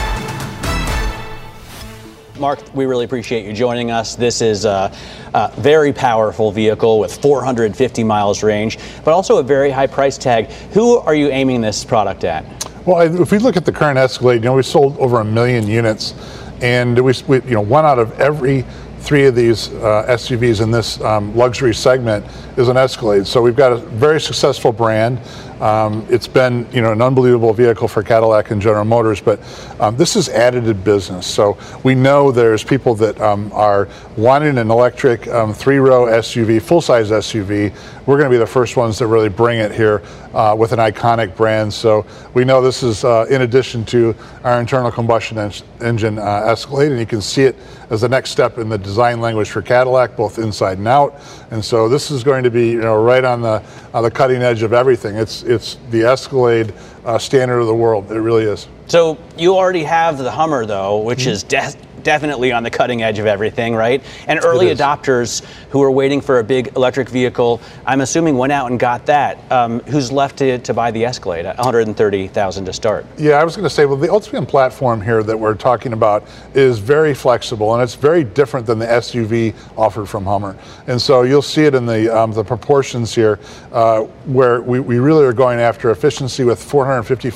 [2.39, 4.15] Mark, we really appreciate you joining us.
[4.15, 4.97] This is a,
[5.35, 10.53] a, very powerful vehicle with 450 miles range, but also a very high price tag.
[10.71, 12.45] Who are you aiming this product at?
[12.87, 15.67] Well, if we look at the current Escalade, you know, we sold over a million
[15.67, 16.15] units
[16.63, 18.65] and we, we, you know, one out of every
[19.01, 23.27] three of these uh, SUVs in this um, luxury segment is an Escalade.
[23.27, 25.21] So we've got a very successful brand.
[25.61, 29.41] Um, it's been you know an unbelievable vehicle for Cadillac and General Motors, but
[29.81, 31.27] um, this is additive business.
[31.27, 37.11] So we know there's people that um, are wanting an electric um, three-row SUV, full-size
[37.11, 37.75] SUV.
[38.07, 40.79] We're going to be the first ones that really bring it here uh, with an
[40.79, 41.73] iconic brand.
[41.73, 44.15] So we know this is uh, in addition to
[44.45, 47.57] our internal combustion en- engine uh, Escalade, and you can see it
[47.91, 51.21] as the next step in the design language for Cadillac, both inside and out.
[51.51, 54.63] And so this is going to be you know right on the the cutting edge
[54.63, 55.17] of everything.
[55.17, 58.11] It's it's the Escalade uh, standard of the world.
[58.11, 58.69] It really is.
[58.87, 61.31] So you already have the Hummer though, which mm-hmm.
[61.31, 61.75] is de-
[62.07, 64.01] definitely on the cutting edge of everything, right?
[64.29, 68.71] And early adopters who are waiting for a big electric vehicle, I'm assuming went out
[68.71, 69.39] and got that.
[69.51, 71.47] Um, who's left to, to buy the Escalade?
[71.47, 73.05] 130,000 to start.
[73.19, 76.23] Yeah, I was going to say, well, the Ultium platform here that we're talking about
[76.55, 80.57] is very flexible and it's very different than the SUV offered from Hummer.
[80.87, 83.41] And so you'll see it in the um, the proportions here,
[83.73, 87.33] uh, where we, we really are going after efficiency with 450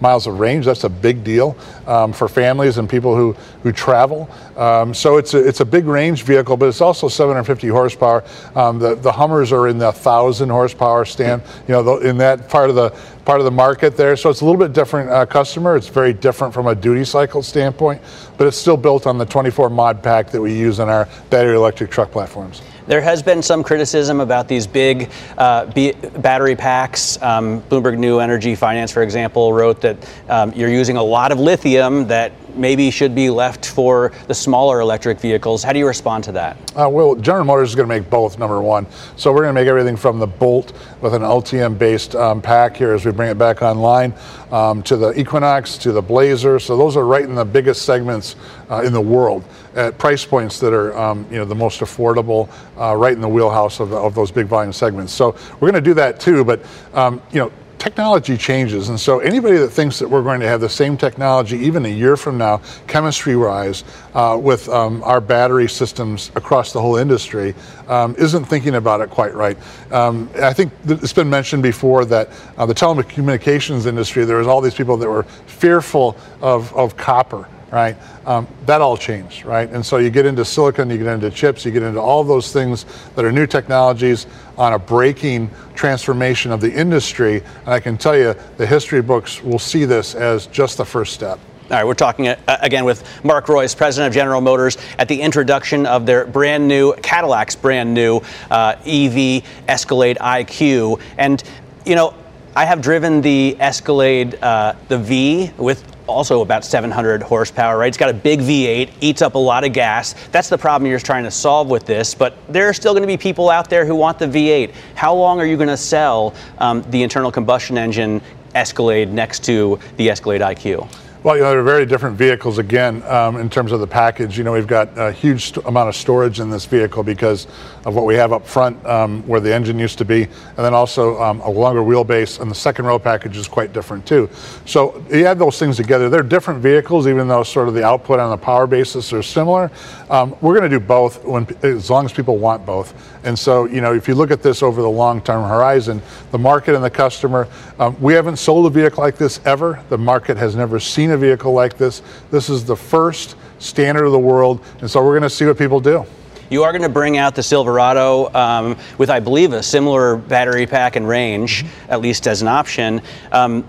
[0.00, 0.64] miles of range.
[0.64, 4.60] That's a big deal um, for families and people who who travel level.
[4.60, 8.24] Um, so it's a, it's a big range vehicle, but it's also 750 horsepower.
[8.54, 12.70] Um, the, the Hummers are in the 1,000 horsepower stand, you know, in that part
[12.70, 12.90] of the
[13.24, 14.16] part of the market there.
[14.16, 15.76] So it's a little bit different uh, customer.
[15.76, 18.02] It's very different from a duty cycle standpoint,
[18.36, 21.56] but it's still built on the 24 mod pack that we use in our battery
[21.56, 22.60] electric truck platforms.
[22.86, 27.20] There has been some criticism about these big uh, b- battery packs.
[27.22, 29.96] Um, Bloomberg New Energy Finance, for example, wrote that
[30.28, 34.80] um, you're using a lot of lithium that maybe should be left for the smaller
[34.80, 35.64] electric vehicles.
[35.64, 36.56] How do you respond to that?
[36.78, 38.86] Uh, well, General Motors is going to make both, number one.
[39.16, 42.76] So we're going to make everything from the Bolt with an Ultium based um, pack
[42.76, 44.12] here as we bring it back online
[44.52, 46.60] um, to the Equinox, to the Blazer.
[46.60, 48.36] So those are right in the biggest segments
[48.70, 49.42] uh, in the world
[49.74, 53.28] at price points that are um, you know the most affordable, uh, right in the
[53.28, 55.12] wheelhouse of, of those big volume segments.
[55.12, 56.44] So we're going to do that too.
[56.44, 57.52] But um, you know
[57.84, 58.88] technology changes.
[58.88, 61.90] And so anybody that thinks that we're going to have the same technology even a
[61.90, 63.84] year from now, chemistry wise,
[64.14, 67.54] uh, with um, our battery systems across the whole industry,
[67.88, 69.58] um, isn't thinking about it quite right.
[69.92, 74.62] Um, I think it's been mentioned before that uh, the telecommunications industry, there was all
[74.62, 77.96] these people that were fearful of, of copper right?
[78.26, 79.68] Um, that all changed, right?
[79.68, 82.52] And so you get into silicon, you get into chips, you get into all those
[82.52, 87.42] things that are new technologies on a breaking transformation of the industry.
[87.64, 91.12] And I can tell you, the history books will see this as just the first
[91.12, 91.38] step.
[91.64, 95.22] All right, we're talking uh, again with Mark Reuss, president of General Motors, at the
[95.22, 101.00] introduction of their brand new Cadillac's brand new uh, EV Escalade IQ.
[101.16, 101.42] And,
[101.86, 102.14] you know,
[102.56, 107.88] I have driven the Escalade, uh, the V, with also about 700 horsepower, right?
[107.88, 110.14] It's got a big V8, eats up a lot of gas.
[110.30, 112.14] That's the problem you're trying to solve with this.
[112.14, 114.72] But there are still going to be people out there who want the V8.
[114.94, 118.22] How long are you going to sell um, the internal combustion engine
[118.54, 120.88] Escalade next to the Escalade IQ?
[121.24, 124.36] Well, you know, they're very different vehicles again um, in terms of the package.
[124.36, 127.46] You know, we've got a huge st- amount of storage in this vehicle because
[127.86, 130.74] of what we have up front um, where the engine used to be, and then
[130.74, 134.28] also um, a longer wheelbase, and the second row package is quite different too.
[134.66, 136.10] So you add those things together.
[136.10, 139.70] They're different vehicles, even though sort of the output on the power basis are similar.
[140.10, 142.92] Um, we're going to do both when, as long as people want both.
[143.24, 146.74] And so, you know, if you look at this over the long-term horizon, the market
[146.74, 149.82] and the customer, um, we haven't sold a vehicle like this ever.
[149.88, 152.02] The market has never seen a vehicle like this.
[152.30, 155.56] This is the first standard of the world, and so we're going to see what
[155.56, 156.04] people do.
[156.50, 160.66] You are going to bring out the Silverado um, with, I believe, a similar battery
[160.66, 161.92] pack and range, mm-hmm.
[161.92, 163.00] at least as an option.
[163.32, 163.66] Um,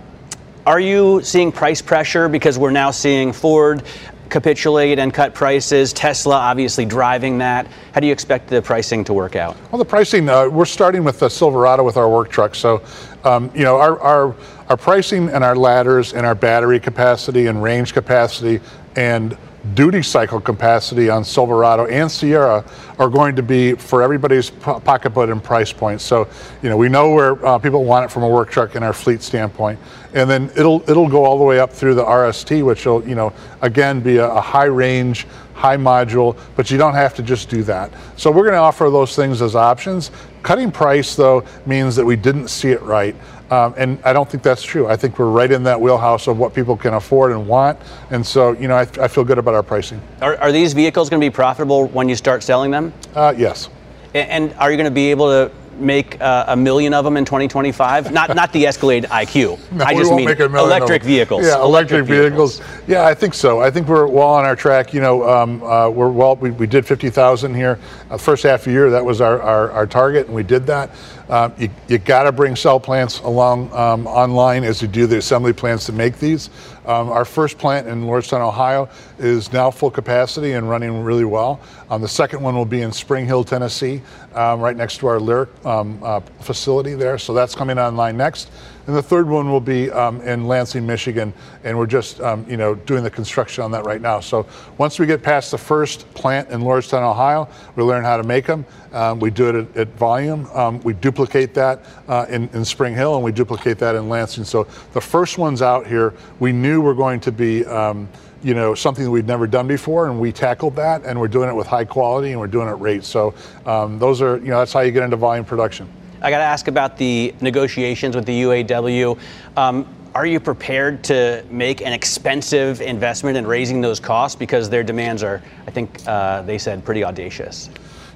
[0.65, 3.84] are you seeing price pressure because we're now seeing Ford
[4.29, 5.93] capitulate and cut prices?
[5.93, 7.67] Tesla obviously driving that.
[7.93, 9.55] How do you expect the pricing to work out?
[9.71, 12.55] Well, the pricing, uh, we're starting with the Silverado with our work truck.
[12.55, 12.84] So,
[13.25, 14.35] um, you know, our, our,
[14.69, 18.61] our pricing and our ladders and our battery capacity and range capacity
[18.95, 19.38] and
[19.73, 22.63] duty cycle capacity on Silverado and Sierra
[22.99, 26.01] are going to be for everybody's pocketbook and price point.
[26.01, 26.27] So,
[26.61, 28.93] you know, we know where uh, people want it from a work truck and our
[28.93, 29.79] fleet standpoint,
[30.13, 33.15] and then it'll it'll go all the way up through the RST, which will, you
[33.15, 37.49] know, again be a, a high range, high module, but you don't have to just
[37.49, 37.91] do that.
[38.17, 40.11] So we're going to offer those things as options.
[40.43, 43.15] Cutting price though means that we didn't see it right.
[43.49, 44.87] Um, and I don't think that's true.
[44.87, 47.79] I think we're right in that wheelhouse of what people can afford and want.
[48.09, 50.01] And so, you know, I, I feel good about our pricing.
[50.21, 52.91] Are, are these vehicles going to be profitable when you start selling them?
[53.13, 53.69] Uh, yes.
[54.13, 57.25] And are you going to be able to make uh, a million of them in
[57.25, 58.11] 2025?
[58.11, 59.59] Not not the Escalade IQ.
[59.71, 61.45] no, I just mean electric vehicles.
[61.45, 62.59] Yeah, electric, electric vehicles.
[62.59, 62.88] vehicles.
[62.88, 63.61] Yeah, I think so.
[63.61, 64.93] I think we're well on our track.
[64.93, 66.35] You know, um, uh, we're well.
[66.35, 67.79] We, we did 50,000 here.
[68.09, 70.65] Uh, first half of the year, that was our, our, our target, and we did
[70.67, 70.91] that.
[71.29, 75.17] Uh, you you got to bring cell plants along um, online as you do the
[75.17, 76.49] assembly plants to make these.
[76.85, 81.59] Um, our first plant in Lordstown, Ohio, is now full capacity and running really well.
[81.89, 84.01] Um, the second one will be in Spring Hill, Tennessee,
[84.35, 87.17] um, right next to our Lyriq um, uh, facility there.
[87.17, 88.51] So that's coming online next.
[88.87, 92.57] And the third one will be um, in Lansing, Michigan, and we're just um, you
[92.57, 94.19] know doing the construction on that right now.
[94.19, 94.45] So
[94.77, 98.45] once we get past the first plant in Lordstown, Ohio, we learn how to make
[98.45, 98.65] them.
[98.93, 100.47] Um, we do it at, at volume.
[100.53, 104.43] Um, we duplicate that uh, in, in Spring Hill, and we duplicate that in Lansing.
[104.43, 108.07] So the first ones out here, we knew were going to be um,
[108.43, 111.49] you know, something that we'd never done before, and we tackled that, and we're doing
[111.49, 113.03] it with high quality, and we're doing it at rate.
[113.03, 113.33] So
[113.65, 115.89] um, those are, you know, that's how you get into volume production.
[116.25, 119.15] I got to ask about the negotiations with the UAW.
[119.55, 124.81] Um, are you prepared to make an expensive investment in raising those costs because their
[124.81, 127.69] demands are, I think uh, they said, pretty audacious?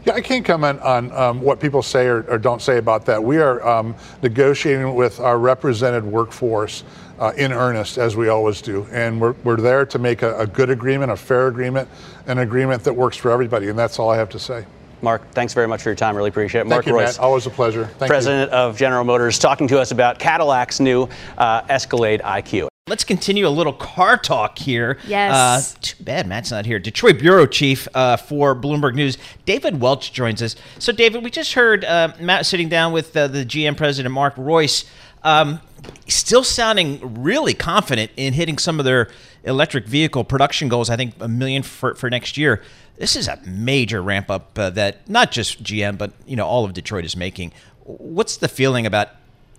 [0.06, 3.24] Yeah, I can't comment on um, what people say or, or, don't say about that.
[3.24, 3.94] We are um,
[4.24, 6.84] negotiating with our represented workforce
[7.20, 8.88] uh, in earnest, as we always do.
[8.92, 11.88] And we're, we're there to make a, a good agreement, a fair agreement,
[12.26, 13.70] an agreement that works for everybody.
[13.70, 14.66] And that's all I have to say.
[15.02, 16.16] Mark, thanks very much for your time.
[16.16, 16.68] Really appreciate it.
[16.68, 17.20] Mark Thank you, Reuss, Matt.
[17.20, 17.86] Always a pleasure.
[17.86, 18.58] Thank president you.
[18.58, 22.69] of General Motors, talking to us about Cadillac's new uh, Escalade IQ.
[22.90, 24.98] Let's continue a little car talk here.
[25.08, 25.76] Yes.
[25.76, 26.80] Uh, too bad Matt's not here.
[26.80, 30.56] Detroit bureau chief uh, for Bloomberg News, David Welch joins us.
[30.80, 34.36] So, David, we just heard uh, Matt sitting down with uh, the GM president, Mark
[34.36, 34.86] Reuss.
[35.24, 35.60] um,
[36.08, 39.10] still sounding really confident in hitting some of their
[39.44, 40.90] electric vehicle production goals.
[40.90, 42.62] I think a million for, for next year.
[42.98, 46.66] This is a major ramp up uh, that not just GM, but you know all
[46.66, 47.54] of Detroit is making.
[47.84, 49.10] What's the feeling about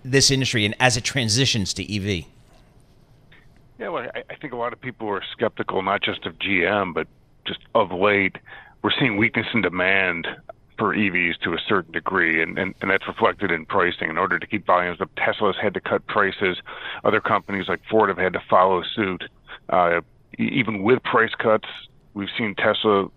[0.03, 2.25] this industry and as it transitions to EV?
[3.81, 7.07] Yeah, well, I, think a lot of people are skeptical, not just of GM, but
[7.47, 8.35] just of late.
[8.83, 10.27] We're seeing weakness in demand
[10.77, 14.11] for EVs to a certain degree, and, and, and that's reflected in pricing.
[14.11, 16.57] In order to keep volumes up, Tesla's had to cut prices.
[17.03, 19.23] Other companies like Ford have had to follow suit.
[19.69, 20.01] Uh,
[20.37, 21.67] even with price cuts,
[22.13, 23.07] we've seen Tesla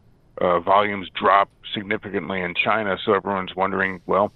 [0.40, 2.96] uh, volumes drop significantly in China.
[3.04, 4.32] So everyone's wondering, well,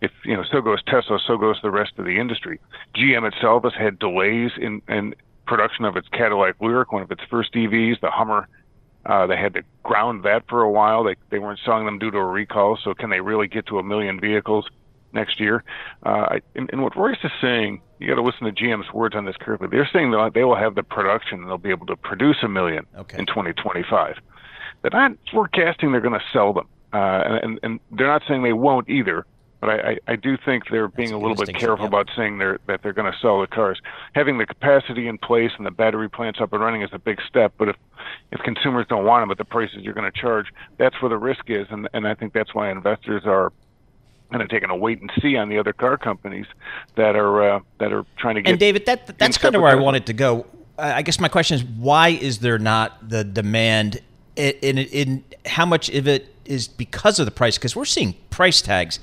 [0.00, 2.60] if you know, so goes Tesla, so goes the rest of the industry.
[2.94, 5.16] GM itself has had delays in, in
[5.46, 8.48] production of its Cadillac Lyriq, one of its first EVs, the Hummer.
[9.04, 11.02] Uh, they had to ground that for a while.
[11.02, 12.78] They they weren't selling them due to a recall.
[12.82, 14.68] So can they really get to a million vehicles
[15.12, 15.64] next year?
[16.06, 19.14] Uh, I, and, and what Reuss is saying, you got to listen to GM's words
[19.16, 19.68] on this carefully.
[19.70, 22.48] They're saying that they will have the production and they'll be able to produce a
[22.48, 23.18] million okay.
[23.18, 24.16] in 2025.
[24.82, 28.52] They're not forecasting they're going to sell them, uh, and, and they're not saying they
[28.52, 29.26] won't either.
[29.62, 32.58] But I, I, do think they're being That's a little bit careful about saying they're,
[32.66, 33.80] that they're going to sell the cars.
[34.12, 37.20] Having the capacity in place and the battery plants up and running is a big
[37.28, 37.54] step.
[37.58, 37.76] But if
[38.32, 40.48] if consumers don't want them at the prices you're going to charge,
[40.78, 41.68] that's where the risk is.
[41.70, 43.52] And and I think that's why investors are
[44.32, 46.46] kind of taking a wait and see on the other car companies
[46.96, 48.50] that are uh, that are trying to get.
[48.50, 50.44] And David, that that's kind of where I wanted to go.
[50.76, 54.00] I guess my question is, why is there not the demand?
[54.34, 57.58] In, in, in how much of it is because of the price?
[57.58, 58.98] Because we're seeing price tags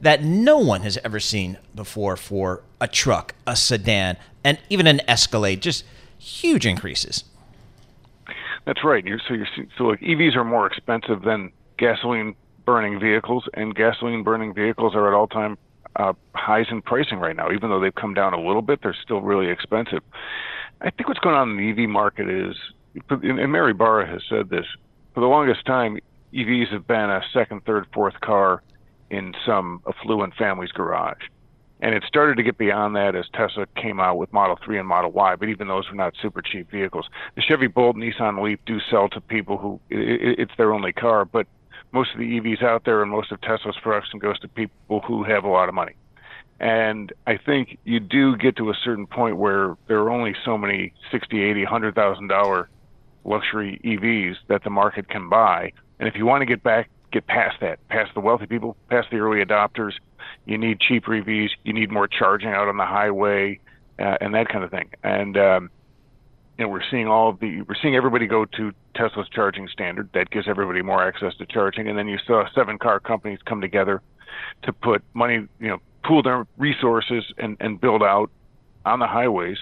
[0.00, 5.00] that no one has ever seen before for a truck, a sedan, and even an
[5.08, 5.60] Escalade.
[5.60, 5.84] Just
[6.18, 7.24] huge increases.
[8.64, 9.04] That's right.
[9.04, 9.46] You're, so you're
[9.76, 12.34] so like EVs are more expensive than gasoline
[12.64, 15.56] burning vehicles, and gasoline burning vehicles are at all time
[15.96, 17.50] uh, highs in pricing right now.
[17.50, 20.02] Even though they've come down a little bit, they're still really expensive.
[20.80, 22.56] I think what's going on in the EV market is,
[23.10, 24.66] and Mary Barra has said this,
[25.14, 25.98] for the longest time,
[26.32, 28.62] EVs have been a second, third, fourth car
[29.10, 31.22] in some affluent family's garage.
[31.80, 34.88] And it started to get beyond that as Tesla came out with Model 3 and
[34.88, 37.08] Model Y, but even those were not super cheap vehicles.
[37.36, 41.46] The Chevy Bolt, Nissan Leaf do sell to people who it's their only car, but
[41.92, 45.22] most of the EVs out there and most of Tesla's production goes to people who
[45.22, 45.94] have a lot of money.
[46.60, 50.58] And I think you do get to a certain point where there are only so
[50.58, 52.68] many 60, 80, 100,000 dollar
[53.24, 55.72] luxury EVs that the market can buy.
[56.00, 59.08] And if you want to get back get past that, past the wealthy people, past
[59.10, 59.92] the early adopters.
[60.46, 61.50] You need cheap EVs.
[61.64, 63.60] You need more charging out on the highway,
[63.98, 64.90] uh, and that kind of thing.
[65.02, 65.70] And um,
[66.58, 70.10] you know, we're seeing all the we're seeing everybody go to Tesla's charging standard.
[70.14, 71.88] That gives everybody more access to charging.
[71.88, 74.02] And then you saw seven car companies come together
[74.62, 78.30] to put money, you know, pool their resources and and build out
[78.84, 79.58] on the highways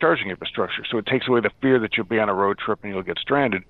[0.00, 0.84] charging infrastructure.
[0.90, 3.02] So it takes away the fear that you'll be on a road trip and you'll
[3.02, 3.64] get stranded.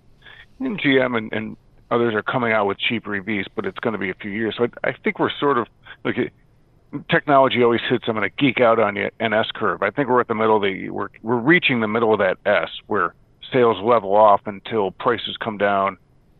[0.60, 1.56] And GM and, and
[1.90, 4.54] others are coming out with cheaper EVs, but it's going to be a few years.
[4.56, 5.66] So I, I think we're sort of
[6.04, 6.32] like
[7.10, 8.04] technology always hits.
[8.06, 9.82] I'm going to geek out on you an S curve.
[9.82, 12.38] I think we're at the middle of the we're we're reaching the middle of that
[12.46, 13.14] S where
[13.52, 15.96] sales level off until prices come down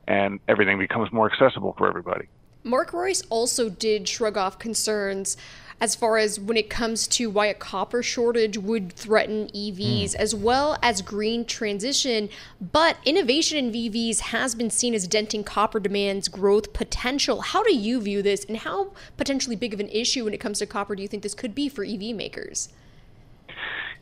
[0.06, 2.26] and everything becomes more accessible for everybody.
[2.64, 5.36] Mark Reuss also did shrug off concerns
[5.80, 10.14] as far as when it comes to why a copper shortage would threaten EVs, mm.
[10.16, 12.28] as well as green transition.
[12.60, 17.40] But innovation in EVs has been seen as denting copper demand's growth potential.
[17.40, 20.58] How do you view this, and how potentially big of an issue when it comes
[20.58, 22.68] to copper do you think this could be for EV makers?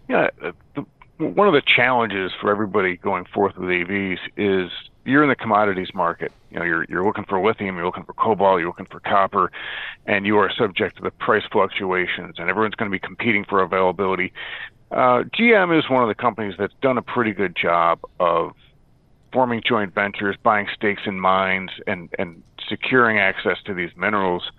[0.09, 0.85] Yeah, uh, the,
[1.19, 4.71] one of the challenges for everybody going forth with EVs is
[5.07, 6.33] you're in the commodities market.
[6.51, 9.51] You know, you're you're looking for lithium, you're looking for cobalt, you're looking for copper,
[10.07, 13.63] and you are subject to the price fluctuations, and everyone's going to be competing for
[13.63, 14.33] availability.
[14.91, 18.53] Uh, GM is one of the companies that's done a pretty good job of
[19.33, 24.51] forming joint ventures, buying stakes in mines, and and securing access to these minerals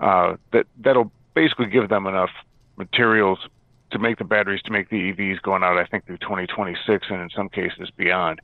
[0.00, 2.30] uh, that that'll basically give them enough
[2.76, 3.38] materials
[3.90, 7.22] to make the batteries to make the EVs going out, I think, through 2026 and
[7.22, 8.40] in some cases beyond.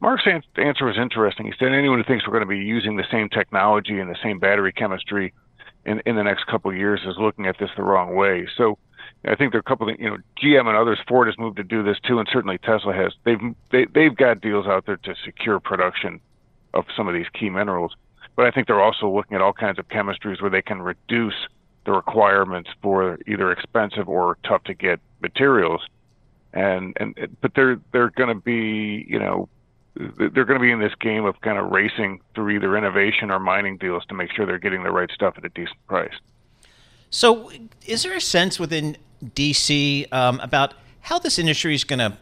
[0.00, 0.24] Mark's
[0.56, 1.46] answer was interesting.
[1.46, 4.18] He said anyone who thinks we're going to be using the same technology and the
[4.22, 5.32] same battery chemistry
[5.84, 8.46] in, in the next couple of years is looking at this the wrong way.
[8.56, 8.78] So
[9.24, 11.56] I think there are a couple of, you know, GM and others, Ford has moved
[11.56, 13.12] to do this too, and certainly Tesla has.
[13.24, 16.20] They've, they, they've got deals out there to secure production
[16.74, 17.94] of some of these key minerals.
[18.36, 21.34] But I think they're also looking at all kinds of chemistries where they can reduce
[21.84, 25.80] the requirements for either expensive or tough to get materials.
[26.52, 29.48] And and but they're they're going to be you know
[29.98, 33.40] they're going to be in this game of kind of racing through either innovation or
[33.40, 36.14] mining deals to make sure they're getting the right stuff at a decent price.
[37.10, 37.50] So,
[37.86, 42.16] is there a sense within DC um, about how this industry is going to,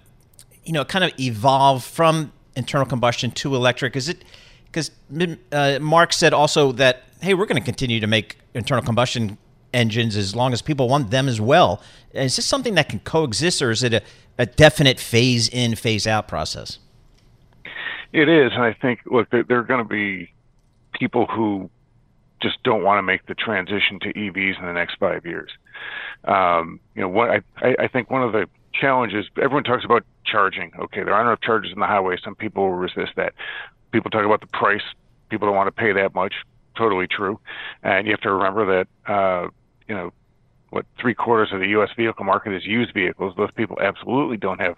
[0.65, 3.97] you know, kind of evolve from internal combustion to electric?
[3.97, 4.25] Is it
[4.65, 4.91] because
[5.53, 9.39] uh, Mark said also that hey, we're going to continue to make internal combustion
[9.73, 11.83] engines as long as people want them as well.
[12.13, 14.03] Is this something that can coexist, or is it a,
[14.39, 16.79] a definite phase in, phase out process?
[18.13, 20.33] It is, and I think look, there, there are going to be
[20.93, 21.71] people who
[22.41, 25.51] just don't want to make the transition to EVs in the next five years.
[26.25, 30.73] Um, you know, what I, I think one of the challenges everyone talks about charging.
[30.79, 32.17] Okay, there aren't enough chargers in the highway.
[32.23, 33.33] Some people will resist that.
[33.93, 34.83] People talk about the price.
[35.31, 36.35] People don't want to pay that much.
[36.77, 37.41] Totally true.
[37.83, 39.49] And you have to remember that uh,
[39.89, 40.13] you know,
[40.71, 41.91] what three quarters of the U.S.
[41.97, 43.35] vehicle market is used vehicles.
[43.37, 44.77] Those people absolutely don't have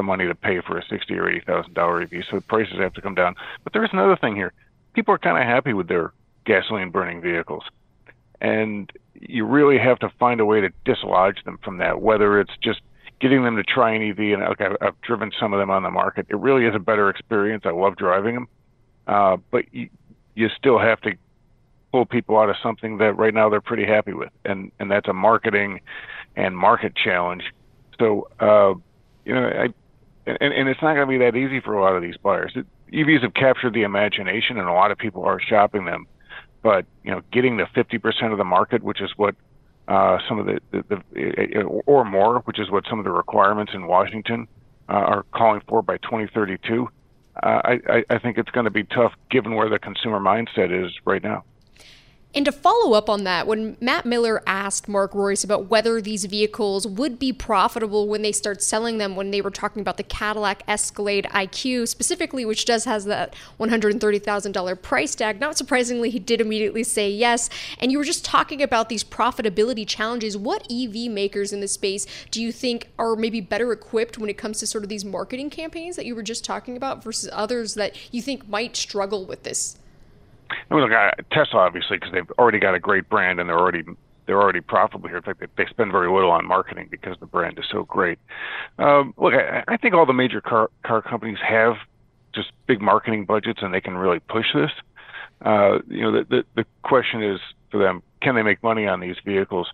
[0.00, 2.94] the money to pay for a sixty or eighty thousand dollar EV, so prices have
[2.94, 3.34] to come down.
[3.62, 4.52] But there is another thing here:
[4.94, 6.12] people are kind of happy with their
[6.46, 7.64] gasoline burning vehicles,
[8.40, 12.00] and you really have to find a way to dislodge them from that.
[12.00, 12.80] Whether it's just
[13.20, 15.82] getting them to try an EV, and okay, I've, I've driven some of them on
[15.82, 16.26] the market.
[16.30, 17.64] It really is a better experience.
[17.66, 18.48] I love driving them,
[19.06, 19.90] uh, but you,
[20.34, 21.12] you still have to
[21.92, 25.08] pull people out of something that right now they're pretty happy with, and and that's
[25.08, 25.80] a marketing
[26.36, 27.44] and market challenge.
[27.98, 28.74] So uh,
[29.24, 29.68] you know, I
[30.26, 32.52] and, and it's not going to be that easy for a lot of these buyers.
[32.54, 36.06] It, EVs have captured the imagination, and a lot of people are shopping them.
[36.62, 39.34] But you know, getting the 50% of the market, which is what
[39.88, 43.72] uh, some of the, the, the, or more, which is what some of the requirements
[43.74, 44.46] in Washington
[44.88, 46.88] uh, are calling for by 2032.
[47.42, 50.92] Uh, I, I think it's going to be tough given where the consumer mindset is
[51.04, 51.44] right now.
[52.32, 56.26] And to follow up on that, when Matt Miller asked Mark Reuss about whether these
[56.26, 60.04] vehicles would be profitable when they start selling them, when they were talking about the
[60.04, 66.40] Cadillac Escalade IQ specifically, which does has that $130,000 price tag, not surprisingly, he did
[66.40, 67.50] immediately say yes.
[67.80, 70.36] And you were just talking about these profitability challenges.
[70.36, 74.38] What EV makers in the space do you think are maybe better equipped when it
[74.38, 77.74] comes to sort of these marketing campaigns that you were just talking about versus others
[77.74, 79.79] that you think might struggle with this?
[80.70, 80.92] I mean, look,
[81.30, 83.84] Tesla obviously because they've already got a great brand and they're already
[84.26, 85.16] they're already profitable here.
[85.16, 88.18] In fact, they, they spend very little on marketing because the brand is so great.
[88.78, 91.74] Um, look, I, I think all the major car car companies have
[92.34, 94.70] just big marketing budgets and they can really push this.
[95.44, 97.40] Uh, you know, the, the the question is
[97.70, 99.68] for them, can they make money on these vehicles?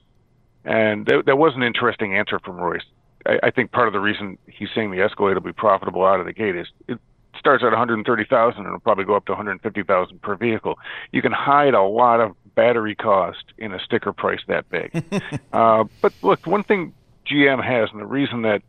[0.65, 2.83] And that, that was an interesting answer from Reuss.
[3.25, 6.21] I, I think part of the reason he's saying the Escalade will be profitable out
[6.21, 6.99] of the gate is it,
[7.39, 10.79] starts at 130,000 and it'll probably go up to 150,000 per vehicle.
[11.13, 15.05] You can hide a lot of battery cost in a sticker price that big.
[15.53, 16.95] uh, but look, one thing
[17.27, 18.63] GM has, and the reason that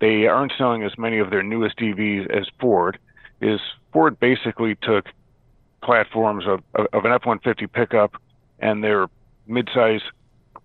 [0.00, 2.98] they aren't selling as many of their newest EVs as Ford,
[3.40, 3.60] is
[3.92, 5.06] Ford basically took
[5.82, 8.20] platforms of, of an F-150 pickup
[8.58, 9.06] and their
[9.48, 10.00] midsize,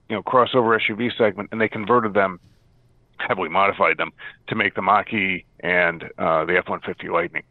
[0.10, 2.40] you know, crossover SUV segment, and they converted them
[3.18, 4.12] heavily modified them
[4.48, 7.44] to make the Mach-E and uh, the F-150 Lightning.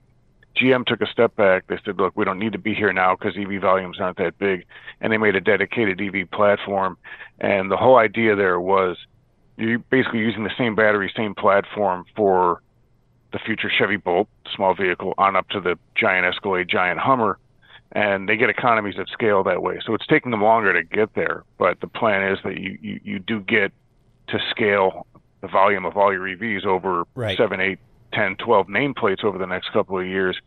[0.57, 1.67] GM took a step back.
[1.69, 4.39] They said, look, we don't need to be here now because EV volumes aren't that
[4.39, 4.67] big.
[5.01, 6.99] And they made a dedicated EV platform.
[7.41, 8.99] And the whole idea there was
[9.57, 12.63] you're basically using the same battery, same platform for
[13.33, 17.39] the future Chevy Bolt, small vehicle, on up to the giant Escalade, giant Hummer.
[17.93, 19.79] And they get economies of scale that way.
[19.85, 21.45] So it's taking them longer to get there.
[21.59, 23.73] But the plan is that you, you, you do get
[24.29, 25.07] to scale
[25.43, 27.37] the volume of all your EVs over right.
[27.37, 27.79] 7, 8,
[28.15, 30.41] 10, 12 nameplates over the next couple of years.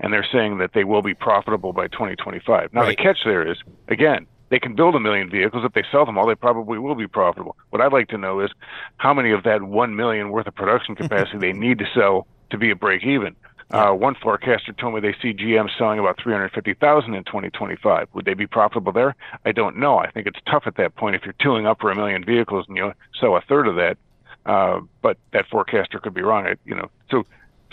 [0.00, 2.72] And they're saying that they will be profitable by 2025.
[2.72, 2.96] Now, right.
[2.96, 5.64] the catch there is, again, they can build a million vehicles.
[5.64, 7.56] If they sell them all, they probably will be profitable.
[7.70, 8.50] What I'd like to know is
[8.96, 12.58] how many of that 1 million worth of production capacity they need to sell to
[12.58, 13.34] be a break even.
[13.70, 18.08] Uh, one forecaster told me they see GM selling about 350,000 in 2025.
[18.14, 19.16] Would they be profitable there?
[19.44, 19.98] I don't know.
[19.98, 22.66] I think it's tough at that point if you're tooling up for a million vehicles
[22.68, 23.98] and you sell a third of that.
[24.46, 26.46] Uh, but that forecaster could be wrong.
[26.46, 27.24] It, you know, so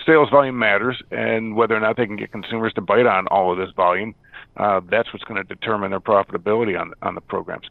[0.06, 3.52] sales volume matters, and whether or not they can get consumers to bite on all
[3.52, 4.16] of this volume,
[4.58, 7.70] uh, that's what's going to determine their profitability on on the programs.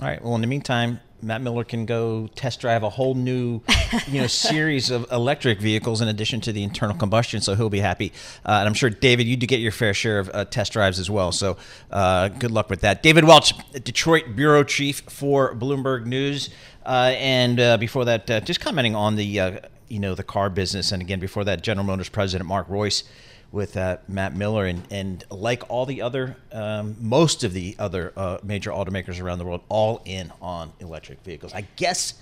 [0.00, 0.22] All right.
[0.22, 3.62] Well, in the meantime, Matt Miller can go test drive a whole new,
[4.08, 7.40] you know, series of electric vehicles in addition to the internal combustion.
[7.40, 8.12] So he'll be happy,
[8.44, 10.98] uh, and I'm sure David, you do get your fair share of uh, test drives
[10.98, 11.32] as well.
[11.32, 11.56] So
[11.90, 13.02] uh, good luck with that.
[13.02, 16.50] David Welch, Detroit bureau chief for Bloomberg News,
[16.92, 21.02] and uh, before that, uh, just commenting on the, you know, the car business, and
[21.02, 23.04] again before that, General Motors president Mark Reuss
[23.52, 28.12] with uh, Matt Miller, and, and like all the other, um, most of the other
[28.16, 31.54] uh, major automakers around the world, all in on electric vehicles.
[31.54, 32.14] I guess,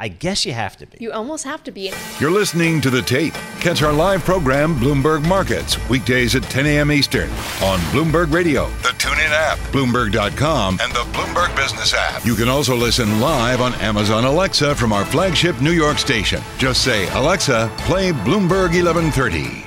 [0.00, 0.98] I guess you have to be.
[1.00, 1.92] You almost have to be.
[2.20, 3.34] You're listening to the tape.
[3.60, 6.92] Catch our live program, Bloomberg Markets, weekdays at 10 a.m.
[6.92, 7.28] Eastern
[7.62, 12.24] on Bloomberg Radio, the TuneIn app, Bloomberg.com, and the Bloomberg Business app.
[12.24, 16.40] You can also listen live on Amazon Alexa from our flagship New York station.
[16.58, 19.64] Just say, Alexa, play Bloomberg 1130.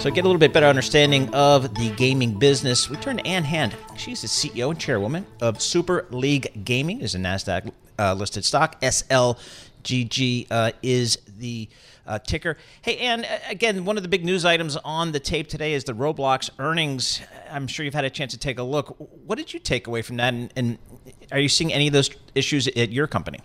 [0.00, 2.88] So, get a little bit better understanding of the gaming business.
[2.88, 3.74] We turn to Ann Hand.
[3.96, 7.00] She's the CEO and chairwoman of Super League Gaming.
[7.00, 8.80] is a Nasdaq uh, listed stock.
[8.80, 11.68] SLGG uh, is the
[12.06, 12.56] uh, ticker.
[12.82, 13.26] Hey, Ann.
[13.48, 17.20] Again, one of the big news items on the tape today is the Roblox earnings.
[17.50, 18.96] I'm sure you've had a chance to take a look.
[19.26, 20.32] What did you take away from that?
[20.32, 20.78] And, and
[21.30, 23.40] are you seeing any of those issues at your company?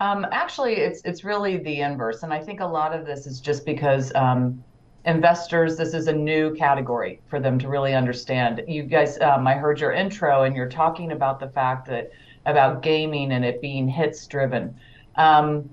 [0.00, 3.40] Um, actually, it's it's really the inverse, and I think a lot of this is
[3.40, 4.62] just because um,
[5.04, 8.62] investors, this is a new category for them to really understand.
[8.66, 12.10] You guys, um, I heard your intro and you're talking about the fact that
[12.46, 14.76] about gaming and it being hits driven.
[15.16, 15.70] Um,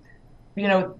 [0.55, 0.99] you know,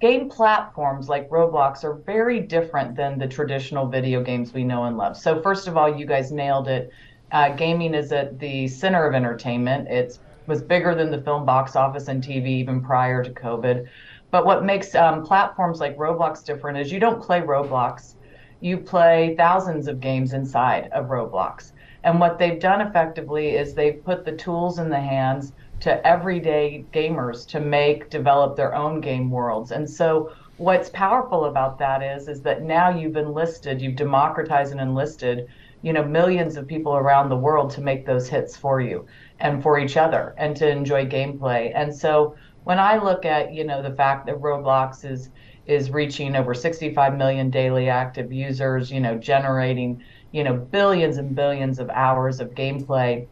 [0.00, 4.96] game platforms like Roblox are very different than the traditional video games we know and
[4.96, 5.16] love.
[5.16, 6.90] So, first of all, you guys nailed it.
[7.32, 9.88] Uh, gaming is at the center of entertainment.
[9.88, 13.86] It was bigger than the film box office and TV even prior to COVID.
[14.30, 18.14] But what makes um, platforms like Roblox different is you don't play Roblox,
[18.60, 21.72] you play thousands of games inside of Roblox.
[22.06, 26.84] And what they've done effectively is they've put the tools in the hands to everyday
[26.92, 29.72] gamers to make, develop their own game worlds.
[29.72, 34.80] And so what's powerful about that is is that now you've enlisted, you've democratized and
[34.80, 35.48] enlisted,
[35.82, 39.04] you know, millions of people around the world to make those hits for you
[39.40, 41.72] and for each other and to enjoy gameplay.
[41.74, 45.30] And so when I look at you know the fact that Roblox is
[45.66, 51.34] is reaching over 65 million daily active users, you know, generating you know billions and
[51.34, 53.26] billions of hours of gameplay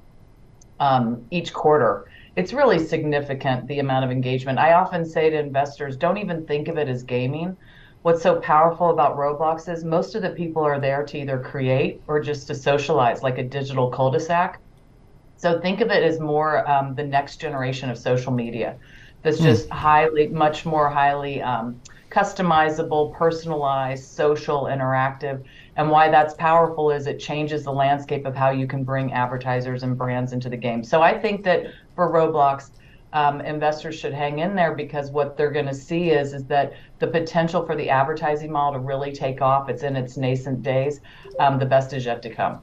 [0.80, 2.09] um, each quarter.
[2.36, 4.59] It's really significant the amount of engagement.
[4.59, 7.57] I often say to investors, don't even think of it as gaming.
[8.03, 12.03] What's so powerful about Roblox is most of the people are there to either create
[12.07, 14.61] or just to socialize, like a digital cul-de-sac.
[15.36, 18.76] So think of it as more um, the next generation of social media
[19.24, 19.45] that's hmm.
[19.45, 19.72] just mm.
[19.72, 21.80] highly, much more highly um,
[22.11, 25.42] customizable, personalized, social, interactive.
[25.77, 29.83] And why that's powerful is it changes the landscape of how you can bring advertisers
[29.83, 30.85] and brands into the game.
[30.85, 31.64] So I think that
[31.95, 32.70] for Roblox,
[33.12, 36.72] um, investors should hang in there because what they're going to see is is that
[36.99, 39.68] the potential for the advertising model to really take off.
[39.68, 41.01] It's in its nascent days.
[41.39, 42.61] Um, the best is yet to come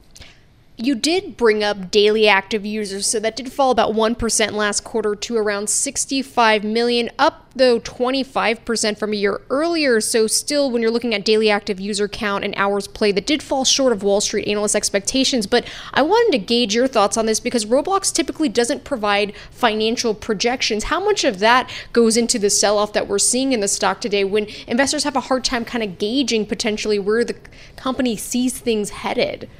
[0.78, 5.14] you did bring up daily active users, so that did fall about 1% last quarter
[5.14, 10.00] to around 65 million, up though 25% from a year earlier.
[10.00, 13.42] So, still, when you're looking at daily active user count and hours played, that did
[13.42, 15.46] fall short of Wall Street analyst expectations.
[15.46, 20.14] But I wanted to gauge your thoughts on this because Roblox typically doesn't provide financial
[20.14, 20.84] projections.
[20.84, 24.00] How much of that goes into the sell off that we're seeing in the stock
[24.00, 27.36] today when investors have a hard time kind of gauging potentially where the
[27.76, 29.50] company sees things headed?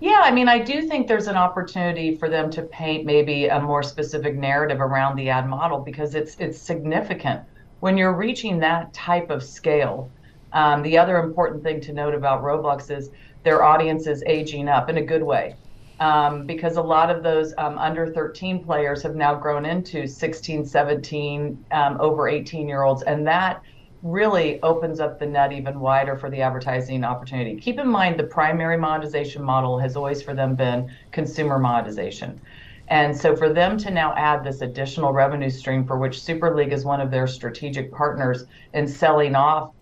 [0.00, 3.60] Yeah, I mean, I do think there's an opportunity for them to paint maybe a
[3.60, 7.42] more specific narrative around the ad model because it's it's significant
[7.80, 10.14] when you're reaching that type of scale.
[10.52, 13.10] Um, the other important thing to note about Roblox is
[13.44, 15.58] their audience is aging up in a good way.
[15.98, 20.64] Um, because a lot of those um, under 13 players have now grown into 16,
[20.64, 23.02] 17, um, over 18 year olds.
[23.02, 23.60] And that
[24.02, 27.56] really opens up the net even wider for the advertising opportunity.
[27.56, 32.40] Keep in mind the primary monetization model has always for them been consumer monetization.
[32.88, 36.72] And so for them to now add this additional revenue stream for which Super League
[36.72, 39.72] is one of their strategic partners in selling off,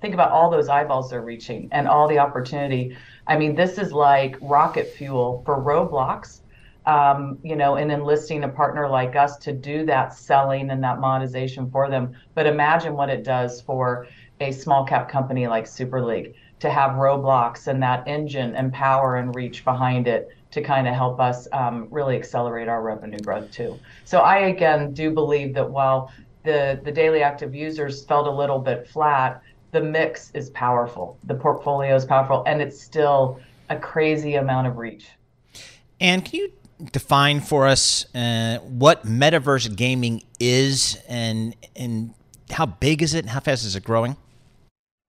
[0.00, 2.96] think about all those eyeballs they're reaching and all the opportunity.
[3.26, 6.42] I mean, this is like rocket fuel for Roblox
[6.86, 11.00] um, you know, and enlisting a partner like us to do that selling and that
[11.00, 12.14] monetization for them.
[12.34, 14.06] But imagine what it does for
[14.40, 19.16] a small cap company like Super League to have Roblox and that engine and power
[19.16, 23.50] and reach behind it to kind of help us um, really accelerate our revenue growth
[23.50, 23.78] too.
[24.04, 26.12] So I again do believe that while
[26.44, 31.34] the the daily active users felt a little bit flat, the mix is powerful, the
[31.34, 35.08] portfolio is powerful, and it's still a crazy amount of reach.
[36.00, 36.52] Ann, can you
[36.92, 42.14] define for us uh, what metaverse gaming is and and
[42.50, 44.16] how big is it and how fast is it growing?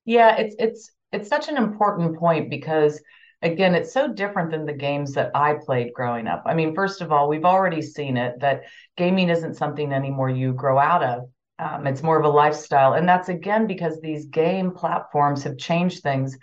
[0.06, 3.02] Yeah, it's it's it's such an important point because
[3.42, 6.44] again, it's so different than the games that I played growing up.
[6.46, 8.64] I mean, first of all, we've already seen it that
[8.98, 11.30] gaming isn't something anymore you grow out of.
[11.58, 12.94] Um, it's more of a lifestyle.
[12.94, 16.38] And that's again because these game platforms have changed things.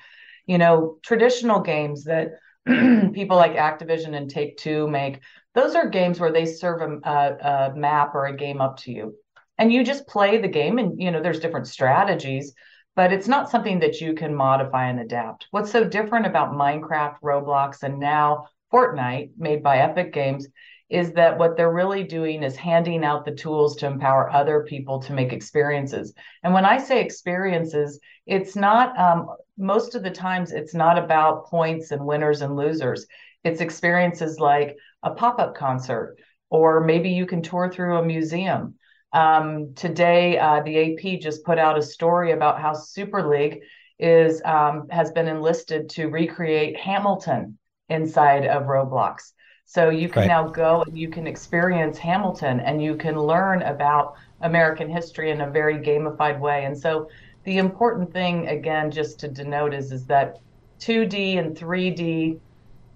[0.46, 2.32] You know, traditional games that
[3.12, 5.20] people like Activision and Take Two make,
[5.54, 8.92] those are games where they serve a, a, a map or a game up to
[8.92, 9.14] you.
[9.58, 12.54] And you just play the game, and you know, there's different strategies
[12.94, 15.46] but it's not something that you can modify and adapt.
[15.50, 20.46] What's so different about Minecraft, Roblox, and now Fortnite, made by Epic Games,
[20.90, 25.00] is that what they're really doing is handing out the tools to empower other people
[25.00, 26.12] to make experiences.
[26.42, 29.28] And when I say experiences, it's not, um,
[29.62, 33.06] most of the times, it's not about points and winners and losers.
[33.44, 36.16] It's experiences like a pop up concert,
[36.50, 38.74] or maybe you can tour through a museum
[39.12, 43.62] um, today, uh, the AP just put out a story about how Super League
[43.98, 47.58] is um, has been enlisted to recreate Hamilton
[47.88, 49.32] inside of Roblox.
[49.64, 50.28] So you can right.
[50.28, 55.42] now go and you can experience Hamilton and you can learn about American history in
[55.42, 56.64] a very gamified way.
[56.64, 57.08] And so
[57.44, 60.38] the important thing, again, just to denote is is that
[60.80, 62.38] 2D and 3D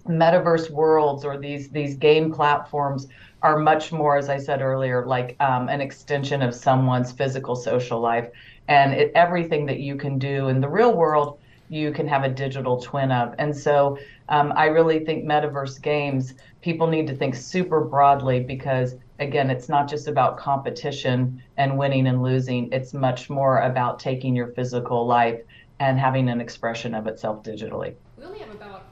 [0.07, 3.07] metaverse worlds or these these game platforms
[3.41, 7.99] are much more, as I said earlier, like um, an extension of someone's physical social
[7.99, 8.29] life.
[8.67, 11.39] And it, everything that you can do in the real world,
[11.69, 13.35] you can have a digital twin of.
[13.37, 13.97] And so
[14.29, 19.69] um, I really think metaverse games, people need to think super broadly because, again, it's
[19.69, 22.71] not just about competition and winning and losing.
[22.71, 25.41] It's much more about taking your physical life
[25.79, 27.95] and having an expression of itself digitally.
[28.17, 28.83] We only have about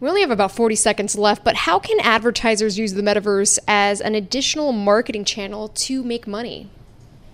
[0.00, 4.00] we only have about 40 seconds left, but how can advertisers use the metaverse as
[4.00, 6.70] an additional marketing channel to make money?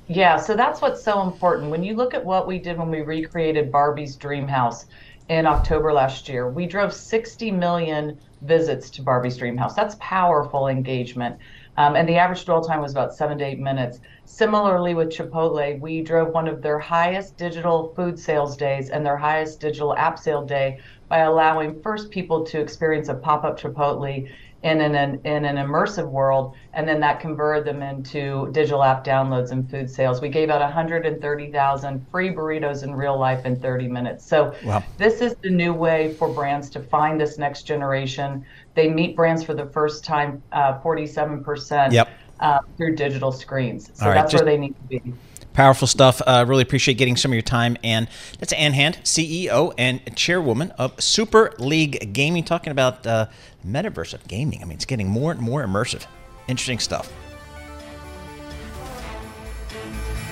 [0.08, 1.70] Yeah, so that's what's so important.
[1.70, 4.86] When you look at what we did when we recreated Barbie's Dream House
[5.28, 9.74] in October last year, we drove 60 million visits to Barbie's Dream House.
[9.74, 11.38] That's powerful engagement.
[11.76, 14.00] Um, and the average dwell time was about seven to eight minutes.
[14.24, 19.16] Similarly, with Chipotle, we drove one of their highest digital food sales days and their
[19.16, 24.28] highest digital app sale day by allowing first people to experience a pop-up Chipotle
[24.62, 29.52] in an, in an immersive world, and then that converted them into digital app downloads
[29.52, 30.20] and food sales.
[30.20, 34.26] We gave out 130,000 free burritos in real life in 30 minutes.
[34.26, 34.82] So wow.
[34.96, 38.44] this is the new way for brands to find this next generation.
[38.76, 42.08] They meet brands for the first time, uh, 47% yep.
[42.38, 43.90] uh, through digital screens.
[43.94, 45.14] So that's Just- where they need to be.
[45.54, 46.20] Powerful stuff.
[46.26, 47.78] Uh, really appreciate getting some of your time.
[47.82, 48.08] And
[48.38, 53.28] that's Ann Hand, CEO and chairwoman of Super League Gaming, talking about uh,
[53.66, 54.60] metaverse of gaming.
[54.60, 56.04] I mean, it's getting more and more immersive.
[56.46, 57.10] Interesting stuff.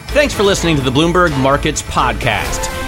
[0.08, 2.83] Thanks for listening to the Bloomberg Markets Podcast.